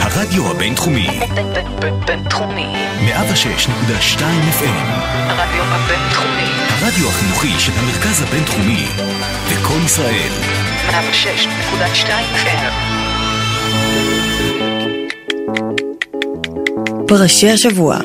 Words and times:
הרדיו 0.00 0.50
הבינתחומי. 0.50 1.08
בינתחומי. 2.06 2.66
106.2 3.06 4.20
FM. 4.58 4.86
הרדיו 5.28 5.64
הבינתחומי. 5.64 6.50
הרדיו 6.68 7.08
החינוכי 7.08 7.60
של 7.60 7.72
המרכז 7.76 8.22
הבינתחומי. 8.22 8.86
לקום 9.52 9.84
ישראל. 9.84 10.30
106.2 10.90 12.08
FM. 12.34 12.72
פרשי 17.08 17.50
השבוע. 17.50 17.98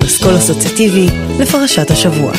פסקול 0.00 0.36
אסוציאטיבי 0.36 1.06
לפרשת 1.40 1.90
השבוע. 1.90 2.32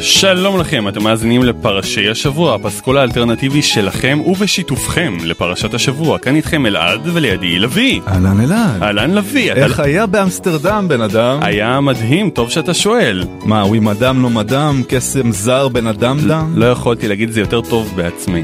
שלום 0.00 0.60
לכם, 0.60 0.88
אתם 0.88 1.02
מאזינים 1.02 1.42
לפרשי 1.42 2.08
השבוע, 2.10 2.54
הפסקול 2.54 2.98
האלטרנטיבי 2.98 3.62
שלכם 3.62 4.18
ובשיתופכם 4.26 5.16
לפרשת 5.24 5.74
השבוע. 5.74 6.18
כאן 6.18 6.36
איתכם 6.36 6.66
אלעד 6.66 7.00
ולידי 7.04 7.58
לביא. 7.58 8.00
אהלן 8.08 8.40
אלעד. 8.40 8.82
אהלן 8.82 9.10
לביא. 9.14 9.52
אתה- 9.52 9.64
איך 9.64 9.80
היה 9.80 10.06
באמסטרדם 10.06 10.86
בן 10.88 11.00
אדם? 11.00 11.38
היה 11.42 11.80
מדהים, 11.80 12.30
טוב 12.30 12.50
שאתה 12.50 12.74
שואל. 12.74 13.24
מה, 13.44 13.60
הוא 13.60 13.76
עם 13.76 13.88
אדם 13.88 14.22
לא 14.22 14.30
מדם, 14.30 14.82
קסם 14.88 15.32
זר 15.32 15.68
בן 15.68 15.86
אדם 15.86 16.18
דם? 16.28 16.52
לא 16.56 16.66
יכולתי 16.66 17.08
להגיד 17.08 17.28
את 17.28 17.34
זה 17.34 17.40
יותר 17.40 17.60
טוב 17.60 17.92
בעצמי. 17.96 18.42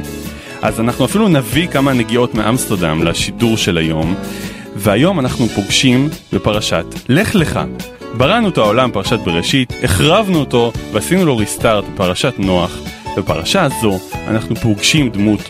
אז 0.62 0.80
אנחנו 0.80 1.04
אפילו 1.04 1.28
נביא 1.28 1.66
כמה 1.66 1.92
נגיעות 1.92 2.34
מאמסטרדם 2.34 3.02
לשידור 3.02 3.56
של 3.56 3.78
היום, 3.78 4.14
והיום 4.76 5.20
אנחנו 5.20 5.46
פוגשים 5.46 6.08
בפרשת 6.32 6.84
לך 7.08 7.34
לך. 7.34 7.60
בראנו 8.16 8.48
את 8.48 8.58
העולם 8.58 8.90
פרשת 8.92 9.18
בראשית, 9.24 9.72
החרבנו 9.82 10.38
אותו 10.38 10.72
ועשינו 10.92 11.26
לו 11.26 11.36
ריסטארט 11.36 11.84
בפרשת 11.94 12.34
נוח. 12.38 12.78
בפרשה 13.16 13.62
הזו 13.62 13.98
אנחנו 14.26 14.56
פוגשים 14.56 15.10
דמות 15.10 15.40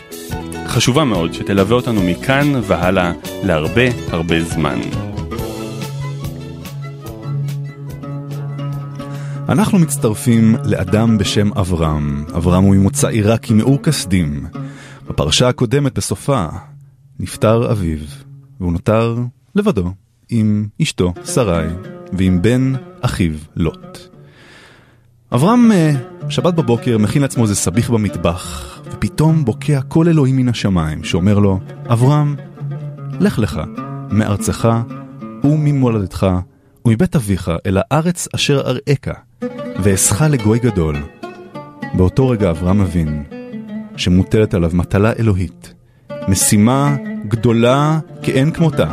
חשובה 0.67 1.03
מאוד 1.03 1.33
שתלווה 1.33 1.75
אותנו 1.75 2.03
מכאן 2.03 2.51
והלאה 2.63 3.11
להרבה 3.43 3.83
הרבה 4.11 4.43
זמן. 4.43 4.79
אנחנו 9.49 9.79
מצטרפים 9.79 10.55
לאדם 10.65 11.17
בשם 11.17 11.53
אברהם. 11.53 12.25
אברהם 12.35 12.63
הוא 12.63 12.75
ממוצא 12.75 13.07
עיראקי 13.07 13.53
מאור 13.53 13.83
כסדים. 13.83 14.45
בפרשה 15.09 15.49
הקודמת 15.49 15.97
בסופה 15.97 16.47
נפטר 17.19 17.71
אביו, 17.71 17.97
והוא 18.63 18.73
נותר 18.73 19.15
לבדו 19.55 19.91
עם 20.29 20.67
אשתו 20.81 21.13
שרי 21.25 21.67
ועם 22.13 22.41
בן 22.41 22.73
אחיו 23.01 23.33
לוט. 23.55 23.99
אברהם 25.33 25.71
אה, 25.71 25.91
שבת 26.29 26.53
בבוקר 26.53 26.97
מכין 26.97 27.21
לעצמו 27.21 27.43
איזה 27.43 27.55
סביח 27.55 27.89
במטבח, 27.89 28.79
ופתאום 28.91 29.45
בוקע 29.45 29.81
קול 29.81 30.09
אלוהים 30.09 30.35
מן 30.35 30.49
השמיים 30.49 31.03
שאומר 31.03 31.39
לו, 31.39 31.59
אברהם, 31.87 32.35
לך 33.19 33.39
לך 33.39 33.61
מארצך 34.11 34.69
וממולדתך 35.43 36.27
ומבית 36.85 37.15
אביך 37.15 37.51
אל 37.65 37.77
הארץ 37.81 38.27
אשר 38.35 38.61
אראך, 38.61 39.19
ואעשך 39.83 40.21
לגוי 40.21 40.59
גדול. 40.59 40.95
באותו 41.93 42.29
רגע 42.29 42.49
אברהם 42.49 42.81
מבין 42.81 43.23
שמוטלת 43.97 44.53
עליו 44.53 44.71
מטלה 44.73 45.13
אלוהית, 45.19 45.73
משימה 46.27 46.95
גדולה 47.27 47.99
כאין 48.23 48.51
כמותה. 48.51 48.87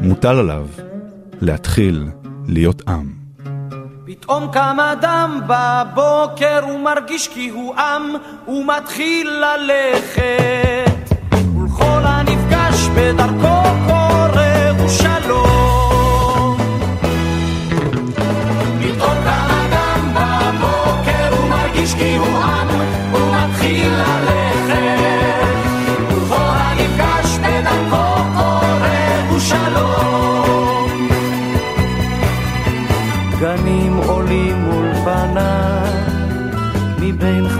מוטל 0.00 0.38
עליו 0.38 0.66
להתחיל 1.40 2.08
להיות 2.48 2.82
עם. 2.88 3.12
פתאום 4.06 4.50
קם 4.52 4.76
אדם 4.92 5.40
בבוקר 5.46 6.60
ומרגיש 6.74 7.28
כי 7.28 7.48
הוא 7.48 7.74
עם 7.74 8.02
ומתחיל 8.48 9.30
ללכת 9.30 11.14
ולכל 11.34 12.00
הנפגש 12.04 12.88
בדרכו 12.96 13.89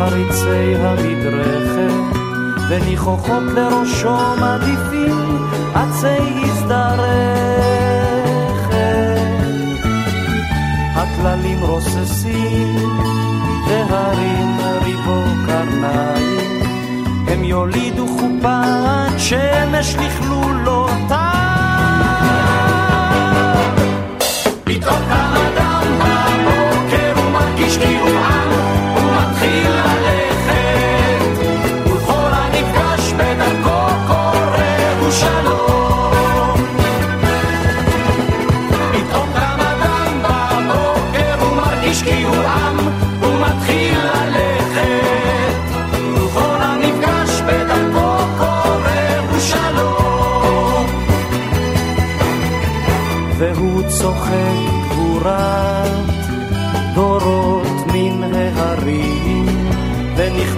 חריצי 0.01 0.75
המדרכת 0.77 1.93
וניחוחות 2.71 3.43
לראשו 3.55 4.17
מדיפים 4.37 5.47
עצי 5.75 6.45
הזדרכת. 6.45 7.01
הטללים 10.95 11.61
רוססים 11.61 12.89
והרים 13.69 14.57
ריבו 14.85 15.23
קרניים. 15.47 16.63
הם 17.29 17.45
יולידו 17.45 18.07
חופת 18.07 19.19
שמש 19.19 19.97
לכלולותיו. 19.97 21.17
פתאום 24.65 24.99
קם 25.09 25.35
אדם 25.55 25.83
בבוקר 25.99 27.13
ומרגיש 27.21 27.79
כי 27.79 27.99
הוא 27.99 28.30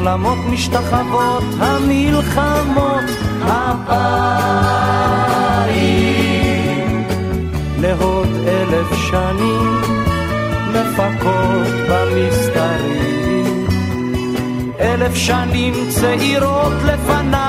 ונכלמות 0.03 0.39
משתחוות 0.51 1.45
המלחמות 1.59 3.05
הבאים 3.43 4.73
לעוד 7.79 8.29
אלף 8.47 8.87
שנים 9.11 9.81
מפקות 10.69 11.73
במסתרים. 11.89 13.67
אלף 14.81 15.15
שנים 15.15 15.75
צעירות 15.89 16.73
לפניו 16.85 17.42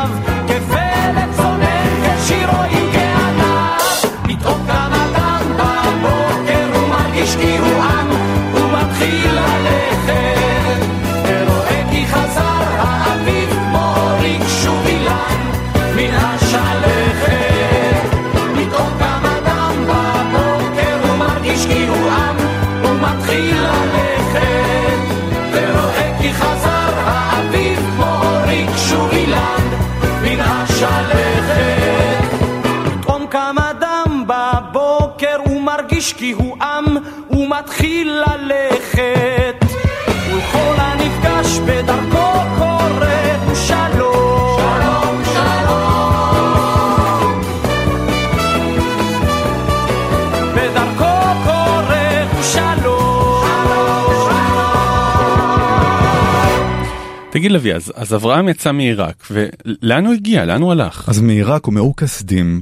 תגיד 57.44 57.52
לוי, 57.52 57.76
אז, 57.76 57.94
אז 57.96 58.14
אברהם 58.16 58.50
יצא 58.50 58.72
מעיראק, 58.72 59.28
ולאן 59.32 60.06
הוא 60.06 60.14
הגיע? 60.14 60.46
לאן 60.46 60.62
הוא 60.62 60.72
הלך? 60.72 61.10
אז 61.10 61.22
מעיראק 61.22 61.68
ומאור 61.68 61.96
כסדים, 61.96 62.62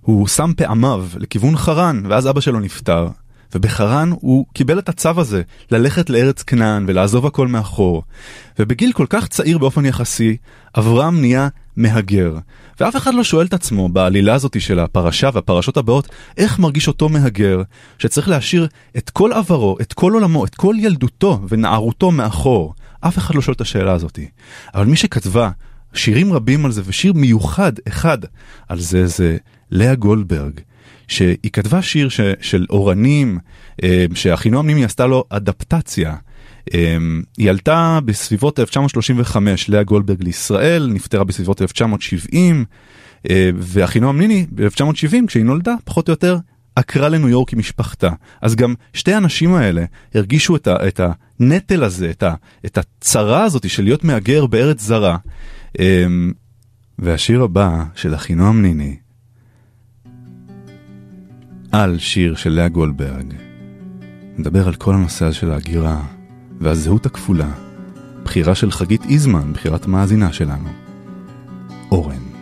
הוא 0.00 0.26
שם 0.28 0.52
פעמיו 0.56 1.06
לכיוון 1.16 1.56
חרן, 1.56 2.02
ואז 2.08 2.28
אבא 2.28 2.40
שלו 2.40 2.60
נפטר. 2.60 3.08
ובחרן 3.54 4.10
הוא 4.10 4.46
קיבל 4.52 4.78
את 4.78 4.88
הצו 4.88 5.20
הזה, 5.20 5.42
ללכת 5.70 6.10
לארץ 6.10 6.42
כנען 6.42 6.84
ולעזוב 6.88 7.26
הכל 7.26 7.48
מאחור. 7.48 8.02
ובגיל 8.58 8.92
כל 8.92 9.06
כך 9.08 9.28
צעיר 9.28 9.58
באופן 9.58 9.86
יחסי, 9.86 10.36
אברהם 10.78 11.20
נהיה 11.20 11.48
מהגר. 11.76 12.36
ואף 12.80 12.96
אחד 12.96 13.14
לא 13.14 13.24
שואל 13.24 13.46
את 13.46 13.54
עצמו 13.54 13.88
בעלילה 13.88 14.34
הזאת 14.34 14.60
של 14.60 14.78
הפרשה 14.78 15.30
והפרשות 15.32 15.76
הבאות, 15.76 16.08
איך 16.36 16.58
מרגיש 16.58 16.88
אותו 16.88 17.08
מהגר 17.08 17.62
שצריך 17.98 18.28
להשאיר 18.28 18.66
את 18.96 19.10
כל 19.10 19.32
עברו, 19.32 19.76
את 19.80 19.92
כל 19.92 20.12
עולמו, 20.12 20.44
את 20.44 20.54
כל 20.54 20.74
ילדותו 20.78 21.40
ונערותו 21.48 22.10
מאחור. 22.10 22.74
אף 23.00 23.18
אחד 23.18 23.34
לא 23.34 23.40
שואל 23.40 23.54
את 23.54 23.60
השאלה 23.60 23.92
הזאת. 23.92 24.18
אבל 24.74 24.86
מי 24.86 24.96
שכתבה 24.96 25.50
שירים 25.94 26.32
רבים 26.32 26.64
על 26.64 26.72
זה 26.72 26.82
ושיר 26.84 27.12
מיוחד 27.12 27.72
אחד 27.88 28.18
על 28.68 28.80
זה 28.80 29.06
זה 29.06 29.36
לאה 29.70 29.94
גולדברג. 29.94 30.60
שהיא 31.08 31.50
כתבה 31.52 31.82
שיר 31.82 32.08
ש, 32.08 32.20
של 32.40 32.66
אורנים, 32.70 33.38
אה, 33.82 34.04
שאחינועם 34.14 34.66
נימי 34.66 34.84
עשתה 34.84 35.06
לו 35.06 35.24
אדפטציה. 35.30 36.14
אה, 36.74 36.96
היא 37.38 37.50
עלתה 37.50 37.98
בסביבות 38.04 38.60
1935, 38.60 39.68
לאה 39.68 39.82
גולדברג 39.82 40.22
לישראל, 40.22 40.90
נפטרה 40.92 41.24
בסביבות 41.24 41.62
1970, 41.62 42.64
אה, 43.30 43.50
ואחינועם 43.56 44.18
ניני 44.18 44.46
ב-1970, 44.54 45.26
כשהיא 45.26 45.44
נולדה, 45.44 45.74
פחות 45.84 46.08
או 46.08 46.12
יותר, 46.12 46.38
עקרה 46.76 47.08
לניו 47.08 47.28
יורק 47.28 47.52
עם 47.52 47.58
משפחתה. 47.58 48.10
אז 48.42 48.54
גם 48.54 48.74
שתי 48.92 49.12
האנשים 49.12 49.54
האלה 49.54 49.84
הרגישו 50.14 50.56
את, 50.56 50.66
ה, 50.66 50.88
את 50.88 51.00
הנטל 51.40 51.84
הזה, 51.84 52.10
את, 52.10 52.22
ה, 52.22 52.34
את 52.66 52.78
הצרה 52.78 53.44
הזאת 53.44 53.70
של 53.70 53.84
להיות 53.84 54.04
מהגר 54.04 54.46
בארץ 54.46 54.82
זרה. 54.82 55.16
והשיר 56.98 57.42
הבא 57.42 57.84
של 57.94 58.14
אחינועם 58.14 58.62
ניני 58.62 58.96
על 61.72 61.98
שיר 61.98 62.34
של 62.34 62.50
לאה 62.50 62.68
גולדברג. 62.68 63.34
מדבר 64.38 64.68
על 64.68 64.74
כל 64.74 64.94
הנושא 64.94 65.24
הזה 65.24 65.36
של 65.36 65.50
ההגירה 65.50 66.02
והזהות 66.64 67.06
הכפולה. 67.06 67.50
בחירה 68.24 68.54
של 68.54 68.70
חגית 68.70 69.04
איזמן, 69.04 69.52
בחירת 69.52 69.86
מאזינה 69.86 70.32
שלנו. 70.32 70.68
אורן. 71.92 72.33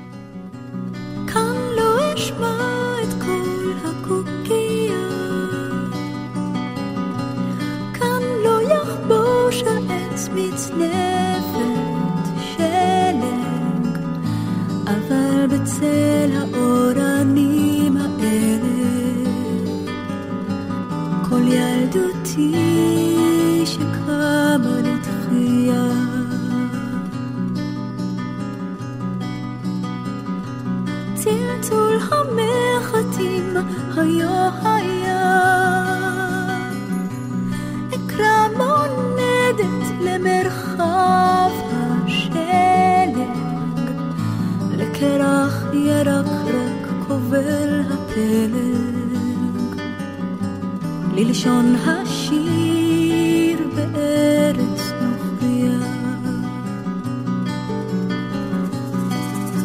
ללשון 51.17 51.77
השיר 51.87 53.59
בארץ 53.75 54.93
נוכריה. 55.03 55.79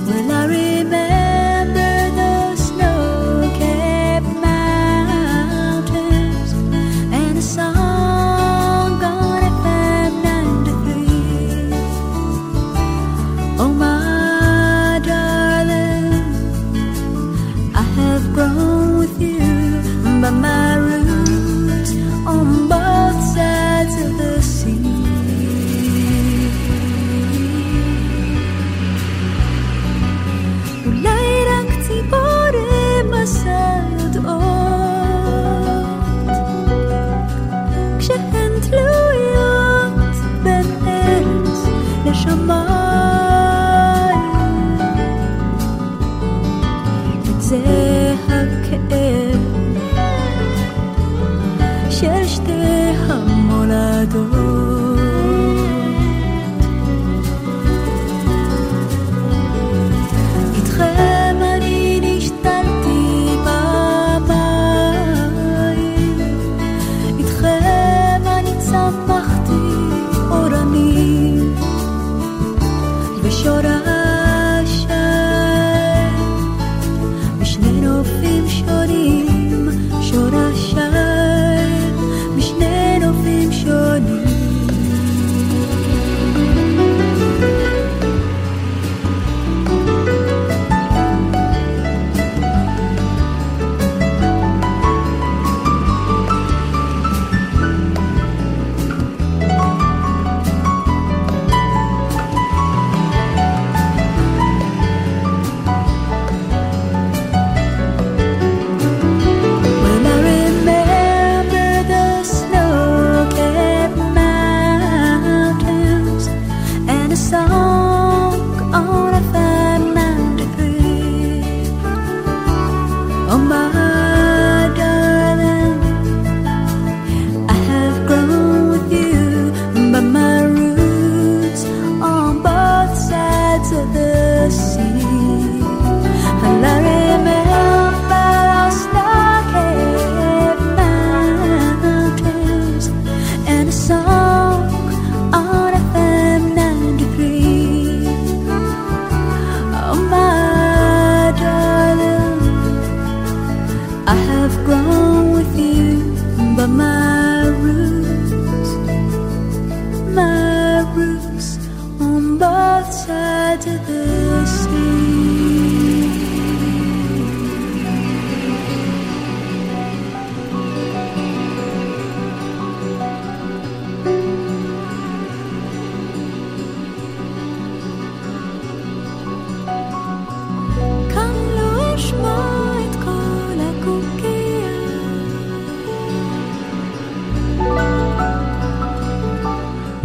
Well, 0.07 0.31
I 0.31 0.76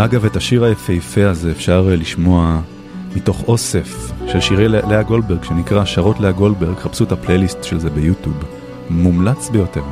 אגב, 0.04 0.24
את 0.24 0.36
השיר 0.36 0.64
היפהפה 0.64 1.28
הזה 1.28 1.50
אפשר 1.50 1.88
אה, 1.90 1.96
לשמוע 1.96 2.60
מתוך 3.16 3.44
אוסף 3.48 4.12
של 4.28 4.40
שירי 4.40 4.68
לאה 4.68 5.02
גולדברג, 5.02 5.44
שנקרא 5.44 5.84
שרות 5.84 6.20
לאה 6.20 6.32
גולדברג, 6.32 6.76
חפשו 6.78 7.04
את 7.04 7.12
הפלייליסט 7.12 7.64
של 7.64 7.78
זה 7.78 7.90
ביוטיוב. 7.90 8.44
מומלץ 8.90 9.48
ביותר. 9.50 9.82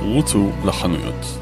רוצו 0.00 0.52
לחנויות. 0.64 1.38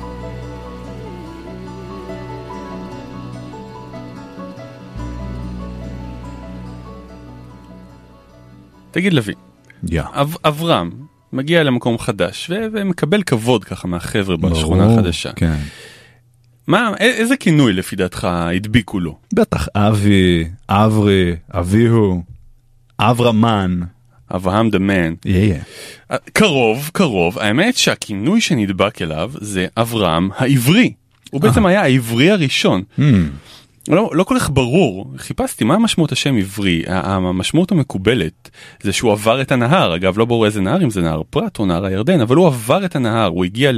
תגיד 8.90 9.12
לוי, 9.12 9.34
יא. 9.88 10.02
אב, 10.12 10.36
אברהם 10.44 10.90
מגיע 11.32 11.62
למקום 11.62 11.98
חדש 11.98 12.50
ו- 12.50 12.66
ומקבל 12.72 13.22
כבוד 13.22 13.64
ככה 13.64 13.88
מהחבר'ה 13.88 14.36
בשכונה 14.36 14.92
החדשה. 14.92 15.32
כן. 15.32 15.56
מה, 16.66 16.92
איזה 16.98 17.36
כינוי 17.36 17.72
לפי 17.72 17.96
דעתך 17.96 18.24
הדביקו 18.30 19.00
לו? 19.00 19.18
בטח 19.34 19.68
אבי, 19.74 20.44
אברי, 20.68 21.36
אביהו, 21.50 22.22
אברמן. 22.98 23.80
אברהם 24.34 24.70
דה 24.70 24.78
מן. 24.78 25.14
קרוב, 26.32 26.90
קרוב, 26.92 27.38
האמת 27.38 27.76
שהכינוי 27.76 28.40
שנדבק 28.40 29.02
אליו 29.02 29.32
זה 29.34 29.66
אברהם 29.76 30.28
העברי. 30.36 30.92
הוא 31.30 31.40
בעצם 31.40 31.66
היה 31.66 31.82
העברי 31.82 32.30
הראשון. 32.30 32.82
Hmm, 32.98 33.02
לא, 33.88 34.10
לא 34.12 34.24
כל 34.24 34.36
כך 34.40 34.50
ברור, 34.50 35.12
חיפשתי 35.16 35.64
מה 35.64 35.78
משמעות 35.78 36.12
השם 36.12 36.36
עברי, 36.36 36.82
המשמעות 36.86 37.72
המקובלת 37.72 38.50
זה 38.82 38.92
שהוא 38.92 39.12
עבר 39.12 39.40
את 39.40 39.52
הנהר, 39.52 39.96
אגב 39.96 40.18
לא 40.18 40.24
ברור 40.24 40.46
איזה 40.46 40.60
נהר, 40.60 40.84
אם 40.84 40.90
זה 40.90 41.02
נהר 41.02 41.22
פרת 41.30 41.58
או 41.58 41.66
נהר 41.66 41.84
הירדן, 41.84 42.20
אבל 42.20 42.36
הוא 42.36 42.46
עבר 42.46 42.84
את 42.84 42.96
הנהר, 42.96 43.26
הוא 43.26 43.44
הגיע 43.44 43.70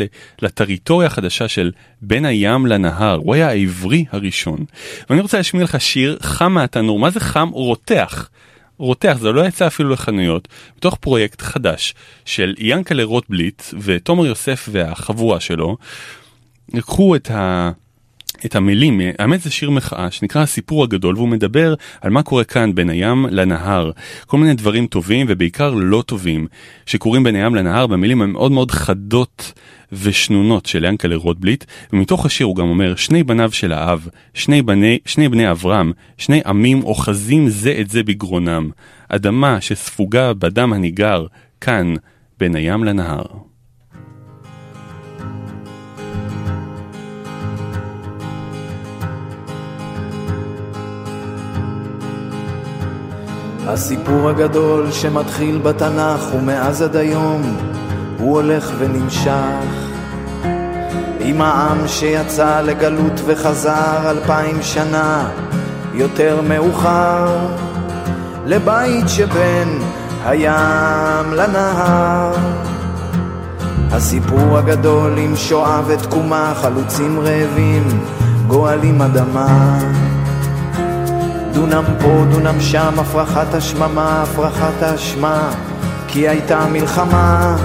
לטריטוריה 0.43 1.07
החדשה 1.07 1.49
של 1.49 1.73
בין 2.03 2.25
הים 2.25 2.67
לנהר, 2.67 3.15
הוא 3.15 3.35
היה 3.35 3.49
העברי 3.49 4.05
הראשון. 4.11 4.65
ואני 5.11 5.21
רוצה 5.21 5.37
להשמיע 5.37 5.65
לך 5.65 5.81
שיר 5.81 6.19
חם 6.23 6.53
מהתנור, 6.53 6.99
מה 6.99 7.11
זה 7.11 7.21
חם? 7.21 7.49
רותח. 7.53 8.29
רותח, 8.79 9.17
זה 9.21 9.33
לא 9.33 9.47
יצא 9.47 9.67
אפילו 9.67 9.91
לחנויות, 9.91 10.49
מתוך 10.77 10.97
פרויקט 11.01 11.41
חדש 11.41 11.95
של 12.25 12.55
ינקלה 12.59 13.05
רוטבליט 13.05 13.63
ותומר 13.81 14.27
יוסף 14.27 14.69
והחבורה 14.73 15.41
שלו, 15.41 15.77
לקחו 16.75 17.17
את 17.17 17.31
ה... 17.31 17.71
את 18.45 18.57
המילים, 18.57 19.01
האמת 19.19 19.41
זה 19.41 19.51
שיר 19.51 19.71
מחאה 19.71 20.11
שנקרא 20.11 20.43
הסיפור 20.43 20.85
הגדול 20.85 21.17
והוא 21.17 21.29
מדבר 21.29 21.75
על 22.01 22.11
מה 22.11 22.23
קורה 22.23 22.45
כאן 22.45 22.75
בין 22.75 22.91
הים 22.91 23.27
לנהר. 23.31 23.91
כל 24.27 24.39
מיני 24.39 24.55
דברים 24.55 24.87
טובים 24.87 25.27
ובעיקר 25.29 25.75
לא 25.75 26.03
טובים 26.07 26.47
שקורים 26.87 27.25
בין 27.25 27.37
הים 27.37 27.55
לנהר 27.55 27.87
במילים 27.87 28.23
המאוד 28.23 28.53
מאוד 28.53 28.71
חדות 28.71 29.53
ושנונות 29.93 30.67
של 30.67 30.85
ינקלה 30.85 31.17
רוטבליט 31.17 31.65
ומתוך 31.93 32.27
השיר 32.27 32.47
הוא 32.47 32.57
גם 32.57 32.69
אומר 32.69 32.97
שני 32.97 33.23
בניו 33.23 33.53
של 33.53 33.73
האב, 33.73 34.09
שני 34.35 34.63
בני, 34.63 34.99
שני 35.05 35.29
בני 35.29 35.51
אברהם, 35.51 35.93
שני 36.19 36.41
עמים 36.47 36.83
אוחזים 36.83 37.49
זה 37.49 37.77
את 37.81 37.91
זה 37.91 38.03
בגרונם, 38.03 38.71
אדמה 39.09 39.61
שספוגה 39.61 40.35
בדם 40.35 40.73
הניגר 40.73 41.27
כאן 41.61 41.95
בין 42.39 42.55
הים 42.55 42.85
לנהר. 42.85 43.48
הסיפור 53.71 54.29
הגדול 54.29 54.93
שמתחיל 54.93 55.59
בתנ"ך 55.59 56.35
ומאז 56.35 56.83
עד 56.83 56.97
היום 56.97 57.43
הוא 58.19 58.35
הולך 58.35 58.71
ונמשך. 58.79 59.89
עם 61.21 61.41
העם 61.41 61.89
שיצא 61.89 62.61
לגלות 62.61 63.21
וחזר 63.27 64.11
אלפיים 64.11 64.63
שנה 64.63 65.29
יותר 65.95 66.41
מאוחר 66.49 67.37
לבית 68.47 69.09
שבין 69.09 69.79
הים 70.25 71.33
לנהר. 71.33 72.33
הסיפור 73.91 74.59
הגדול 74.59 75.19
עם 75.19 75.37
שואה 75.37 75.83
ותקומה 75.87 76.53
חלוצים 76.57 77.21
רעבים 77.21 77.85
גואלים 78.47 79.03
אדמה 79.03 79.79
דונם 81.59 81.85
פה, 82.01 82.25
דונם 82.31 82.61
שם, 82.61 82.99
הפרחת 82.99 83.55
השממה, 83.55 84.23
הפרחת 84.23 84.83
האשמה, 84.83 85.51
כי 86.09 86.29
הייתה 86.29 86.67
מלחמה, 86.73 87.57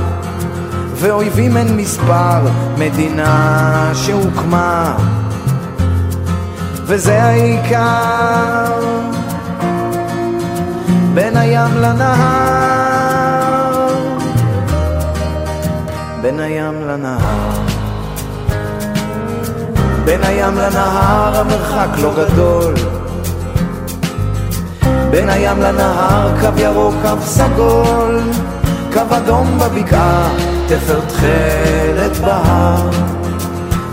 ואויבים 0.95 1.57
אין 1.57 1.77
מספר, 1.77 2.41
מדינה 2.77 3.91
שהוקמה, 3.93 4.95
וזה 6.85 7.23
העיקר, 7.23 8.81
בין 11.13 11.37
הים 11.37 11.77
לנהר, 11.81 12.67
בין 16.21 16.39
הים 16.39 16.87
לנהר. 16.87 17.51
בין 20.05 20.23
הים 20.23 20.55
לנהר 20.55 21.39
המרחק 21.39 21.89
לא 22.01 22.13
גדול 22.17 22.73
בין 25.13 25.29
הים 25.29 25.61
לנהר 25.61 26.39
קו 26.39 26.61
ירוק, 26.61 26.95
קו 27.01 27.21
סגול, 27.21 28.21
קו 28.93 29.01
אדום 29.09 29.59
בבקעה, 29.59 30.29
תפר 30.67 30.99
תכלת 30.99 32.17
בהר, 32.17 32.89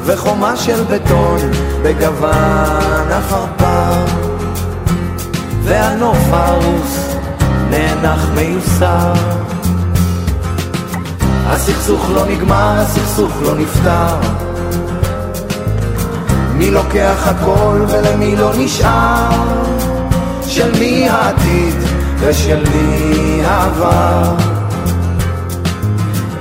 וחומה 0.05 0.57
של 0.57 0.85
בטון 0.91 1.39
בגוון 1.83 3.12
עפרפר, 3.12 4.05
והנוף 5.62 6.19
הרוס 6.31 7.15
נאנח 7.71 8.29
מיוסר. 8.35 9.12
הסכסוך 11.47 12.11
לא 12.15 12.27
נגמר, 12.27 12.75
הסכסוך 12.79 13.33
לא 13.43 13.55
נפתר. 13.55 14.17
מי 16.55 16.71
לוקח 16.71 17.27
הכל 17.27 17.85
ולמי 17.89 18.37
לא 18.37 18.50
נשאר? 18.59 19.80
של 20.61 20.79
מי 20.79 21.09
העתיד 21.09 21.75
ושל 22.19 22.64
מי 22.73 23.40
העבר. 23.45 24.37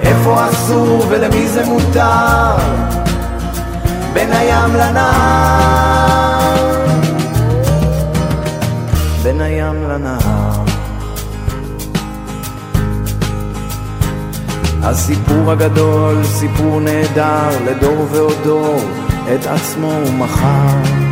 איפה 0.02 0.50
אסור 0.50 1.06
ולמי 1.10 1.48
זה 1.48 1.66
מותר? 1.66 2.58
בין 4.14 4.32
הים 4.32 4.76
לנהר. 4.76 6.56
בין 9.24 9.42
הים 9.42 9.90
לנהר. 9.90 10.64
הסיפור 14.84 15.52
הגדול, 15.52 16.24
סיפור 16.24 16.82
נהדר 16.82 17.50
לדור 17.66 18.08
ועוד 18.12 18.38
דור, 18.44 18.80
את 19.36 19.46
עצמו 19.46 19.92
הוא 19.92 20.14
מכר. 20.14 21.09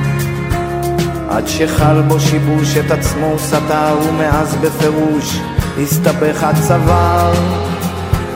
עד 1.29 1.47
שחל 1.47 2.01
בו 2.01 2.19
שיבוש 2.19 2.77
את 2.77 2.91
עצמו 2.91 3.39
סתר 3.39 3.95
ומאז 4.09 4.55
בפירוש 4.55 5.39
הסתבך 5.81 6.43
הצוואר. 6.43 7.33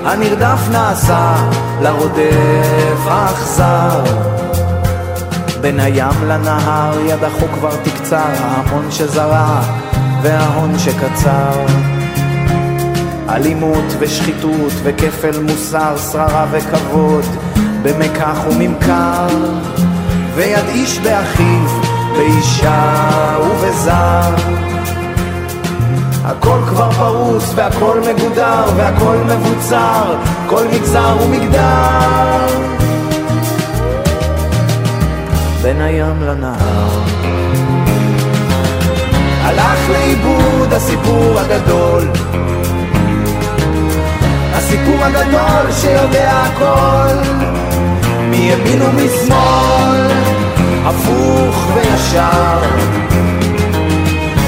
הנרדף 0.05 0.59
נעשה 0.71 1.35
לרודף 1.81 3.05
האכזר. 3.05 4.03
בין 5.61 5.79
הים 5.79 6.27
לנהר 6.27 6.99
ידחו 6.99 7.45
כבר 7.53 7.75
תקצר 7.83 8.31
ההמון 8.39 8.91
שזרע 8.91 9.61
וההון 10.21 10.79
שקצר. 10.79 11.65
אלימות 13.29 13.85
ושחיתות 13.99 14.73
וכפל 14.83 15.39
מוסר 15.41 15.97
שררה 16.11 16.45
וכבוד 16.51 17.25
במקח 17.83 18.37
וממכר. 18.49 19.27
ויד 20.35 20.65
איש 20.67 20.99
באחיו 20.99 21.90
באישה 22.17 23.37
ובזר. 23.41 24.35
הכל 26.23 26.59
כבר 26.69 26.91
פרוס 26.91 27.53
והכל 27.55 27.99
מגודר 27.99 28.63
והכל 28.75 29.17
מבוצר 29.17 30.15
כל 30.47 30.63
מגזר 30.73 31.17
ומגדר. 31.23 32.47
בין 35.61 35.81
הים 35.81 36.21
לנהר. 36.21 36.89
הלך 39.43 39.89
לאיבוד 39.89 40.73
הסיפור 40.73 41.39
הגדול. 41.39 42.07
הסיפור 44.53 45.03
הגדול 45.03 45.71
שיודע 45.71 46.31
הכל 46.31 47.31
מימין 48.29 48.81
ומשמאל 48.81 50.30
הפוך 50.85 51.67
וישר. 51.75 52.59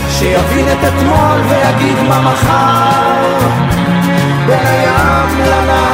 שיבין 0.10 0.66
את 0.68 0.78
אתמול 0.88 1.42
ויגיד 1.50 1.98
מה 2.10 2.22
מחר. 2.22 3.48
בין 4.48 4.66
הים 4.66 5.40
לנהר. 5.40 5.94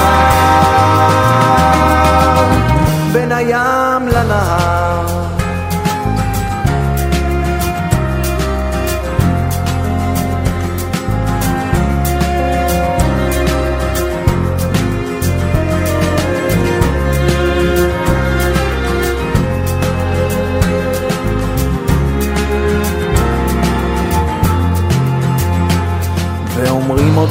בין 3.12 3.32
הים 3.32 4.08
לנהר 4.08 5.39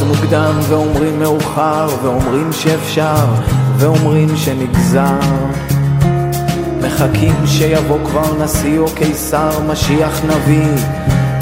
מוקדם 0.09 0.59
ואומרים 0.69 1.19
מאוחר 1.19 1.88
ואומרים 2.03 2.53
שאפשר 2.53 3.27
ואומרים 3.77 4.37
שנגזר. 4.37 5.19
מחכים 6.83 7.47
שיבוא 7.47 7.99
כבר 8.07 8.45
נשיא 8.45 8.79
או 8.79 8.87
קיסר, 8.95 9.61
משיח 9.69 10.21
נביא, 10.25 10.85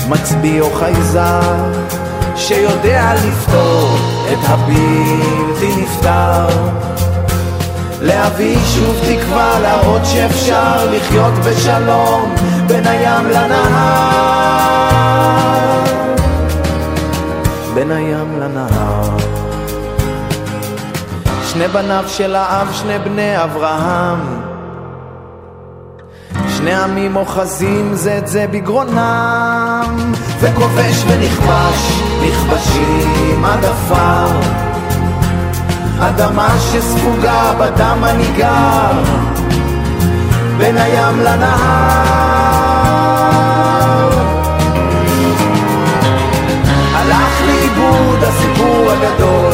מצביא 0.09 0.61
או 0.61 0.71
חייזר 0.71 1.73
שיודע 2.37 3.15
לפתור 3.15 3.97
את 4.33 4.39
הבלתי 4.45 5.83
נפתר. 5.83 6.47
להביא 8.03 8.59
שוב 8.75 8.97
תקווה, 9.09 9.61
להראות 9.61 10.03
שאפשר 10.05 10.91
לחיות 10.91 11.35
בשלום 11.35 12.35
בין 12.67 12.87
הים 12.87 13.27
לנהר 13.27 14.87
בין 17.89 17.97
הים 17.97 18.41
לנהר. 18.41 19.17
שני 21.45 21.69
בניו 21.69 22.05
של 22.09 22.35
האב, 22.35 22.73
שני 22.73 22.99
בני 22.99 23.45
אברהם. 23.45 24.19
שני 26.49 26.75
עמים 26.75 27.17
אוחזים 27.17 27.95
זה 27.95 28.19
את 28.19 28.29
זה 28.29 28.47
בגרונם. 28.51 30.13
וכובש 30.41 31.05
ונכבש, 31.07 32.03
נכבשים 32.29 33.45
עד 33.45 33.65
עפר. 33.65 34.27
אדמה 36.01 36.49
שספוגה 36.59 37.53
בדם 37.61 37.99
הניגר. 38.05 39.03
בין 40.59 40.79
הים 40.79 41.21
לנהר 41.21 42.26
הסיפור 48.37 48.91
הגדול. 48.91 49.53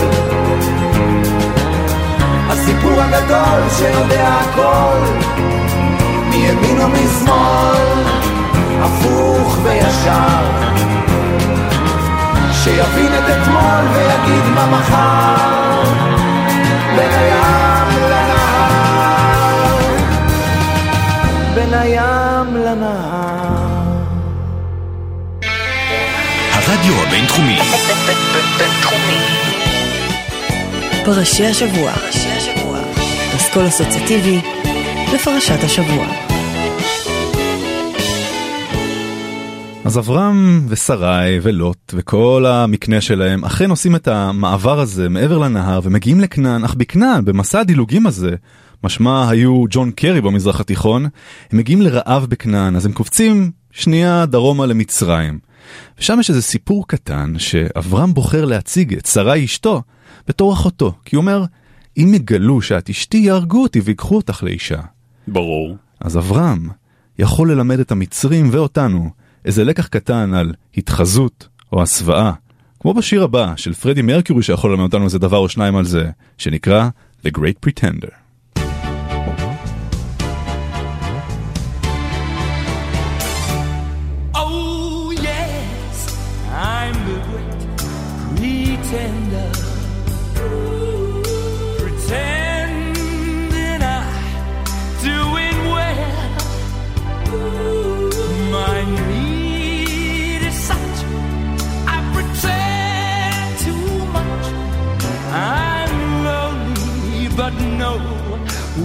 הסיפור 2.48 3.00
הגדול 3.00 3.68
שיודע 3.78 4.28
הכל. 4.28 4.98
מימין 6.28 6.80
ומשמאל 6.80 8.02
הפוך 8.82 9.58
וישר. 9.62 10.44
שיבין 12.52 13.12
את 13.18 13.24
אתמול 13.30 13.84
ויגיד 13.92 14.44
מה 14.54 14.66
מחר. 14.66 15.82
בין 16.96 17.10
הים 17.12 17.88
לנהר. 18.10 18.96
בין 21.54 21.74
הים 21.74 22.56
לנהר 22.56 23.31
הרדיו 26.82 27.02
הבינתחומי. 27.02 27.58
בינתחומי. 28.58 29.18
פרשי 31.04 31.46
השבוע. 31.46 31.92
אסכול 33.36 33.68
אסוציאטיבי 33.68 34.40
לפרשת 35.14 35.64
השבוע. 35.64 36.06
אז 39.84 39.98
אברהם 39.98 40.66
ושרי 40.68 41.38
ולוט 41.42 41.94
וכל 41.96 42.46
המקנה 42.48 43.00
שלהם 43.00 43.44
אכן 43.44 43.70
עושים 43.70 43.96
את 43.96 44.08
המעבר 44.08 44.80
הזה 44.80 45.08
מעבר 45.08 45.38
לנהר 45.38 45.80
ומגיעים 45.82 46.20
לכנען, 46.20 46.64
אך 46.64 46.74
בכנען, 46.74 47.24
במסע 47.24 47.60
הדילוגים 47.60 48.06
הזה, 48.06 48.34
משמע 48.84 49.28
היו 49.28 49.64
ג'ון 49.70 49.90
קרי 49.90 50.20
במזרח 50.20 50.60
התיכון, 50.60 51.04
הם 51.52 51.58
מגיעים 51.58 51.82
לרעב 51.82 52.26
בכנען, 52.28 52.76
אז 52.76 52.86
הם 52.86 52.92
קופצים 52.92 53.50
שנייה 53.70 54.26
דרומה 54.26 54.66
למצרים. 54.66 55.51
ושם 55.98 56.20
יש 56.20 56.30
איזה 56.30 56.42
סיפור 56.42 56.88
קטן 56.88 57.34
שאברהם 57.38 58.14
בוחר 58.14 58.44
להציג 58.44 58.94
את 58.94 59.06
שרי 59.06 59.44
אשתו 59.44 59.82
בתור 60.28 60.52
אחותו, 60.52 60.94
כי 61.04 61.16
הוא 61.16 61.22
אומר, 61.22 61.44
אם 61.96 62.12
יגלו 62.14 62.62
שאת 62.62 62.90
אשתי 62.90 63.16
יהרגו 63.16 63.62
אותי 63.62 63.80
ויקחו 63.80 64.16
אותך 64.16 64.42
לאישה. 64.42 64.80
ברור. 65.28 65.76
אז 66.00 66.16
אברהם 66.16 66.68
יכול 67.18 67.52
ללמד 67.52 67.80
את 67.80 67.92
המצרים 67.92 68.48
ואותנו 68.52 69.10
איזה 69.44 69.64
לקח 69.64 69.86
קטן 69.86 70.34
על 70.34 70.54
התחזות 70.76 71.48
או 71.72 71.82
הסוואה, 71.82 72.32
כמו 72.80 72.94
בשיר 72.94 73.22
הבא 73.22 73.52
של 73.56 73.74
פרדי 73.74 74.02
מרקיורי 74.02 74.42
שיכול 74.42 74.70
ללמד 74.70 74.82
אותנו 74.82 75.04
איזה 75.04 75.18
דבר 75.18 75.38
או 75.38 75.48
שניים 75.48 75.76
על 75.76 75.84
זה, 75.84 76.10
שנקרא 76.38 76.88
The 77.26 77.30
Great 77.38 77.66
Pretender. 77.66 78.10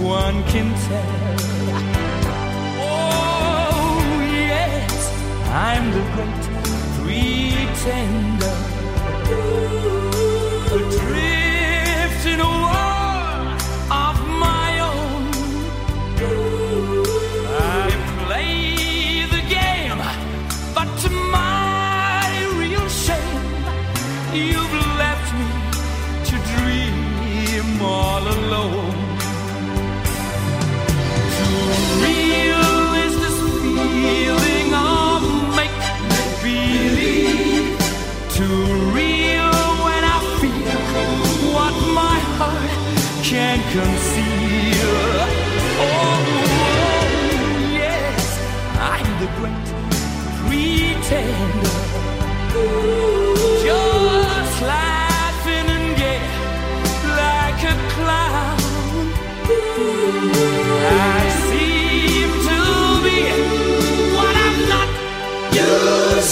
One 0.08 0.42
can 0.44 0.72
tell. 0.88 1.36
Oh, 2.80 4.00
yes, 4.48 5.12
I'm 5.50 5.84
the 5.92 6.02
great 6.14 7.68
pretender. 7.78 8.27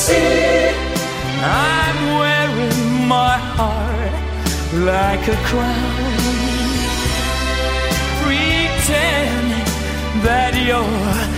See, 0.07 0.71
I'm 1.43 1.99
wearing 2.21 3.09
my 3.09 3.37
heart 3.57 4.15
like 4.91 5.25
a 5.37 5.39
crown, 5.49 6.17
pretending 8.23 9.67
that 10.27 10.53
you're 10.69 11.36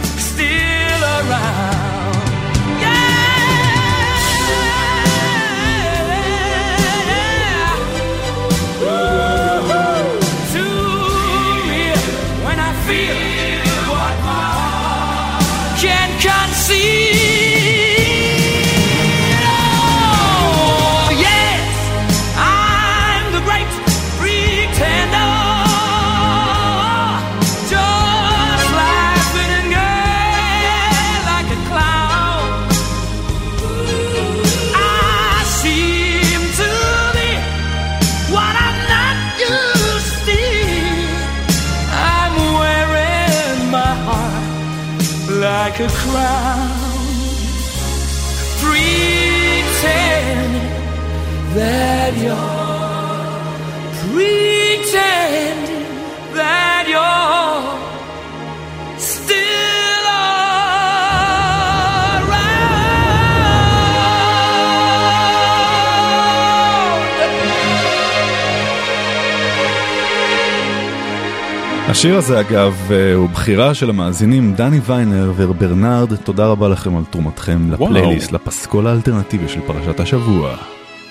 השיר 71.88 72.16
הזה 72.16 72.40
אגב 72.40 72.88
אה, 72.90 73.14
הוא 73.14 73.28
בחירה 73.28 73.74
של 73.74 73.90
המאזינים 73.90 74.54
דני 74.54 74.80
ויינר 74.86 75.32
וברנרד, 75.36 76.16
תודה 76.16 76.46
רבה 76.46 76.68
לכם 76.68 76.96
על 76.96 77.04
תרומתכם. 77.10 77.70
לפלייליסט, 77.72 78.32
לפסקול 78.32 78.86
האלטרנטיבי 78.86 79.48
של 79.48 79.60
פרשת 79.60 80.00
השבוע. 80.00 80.56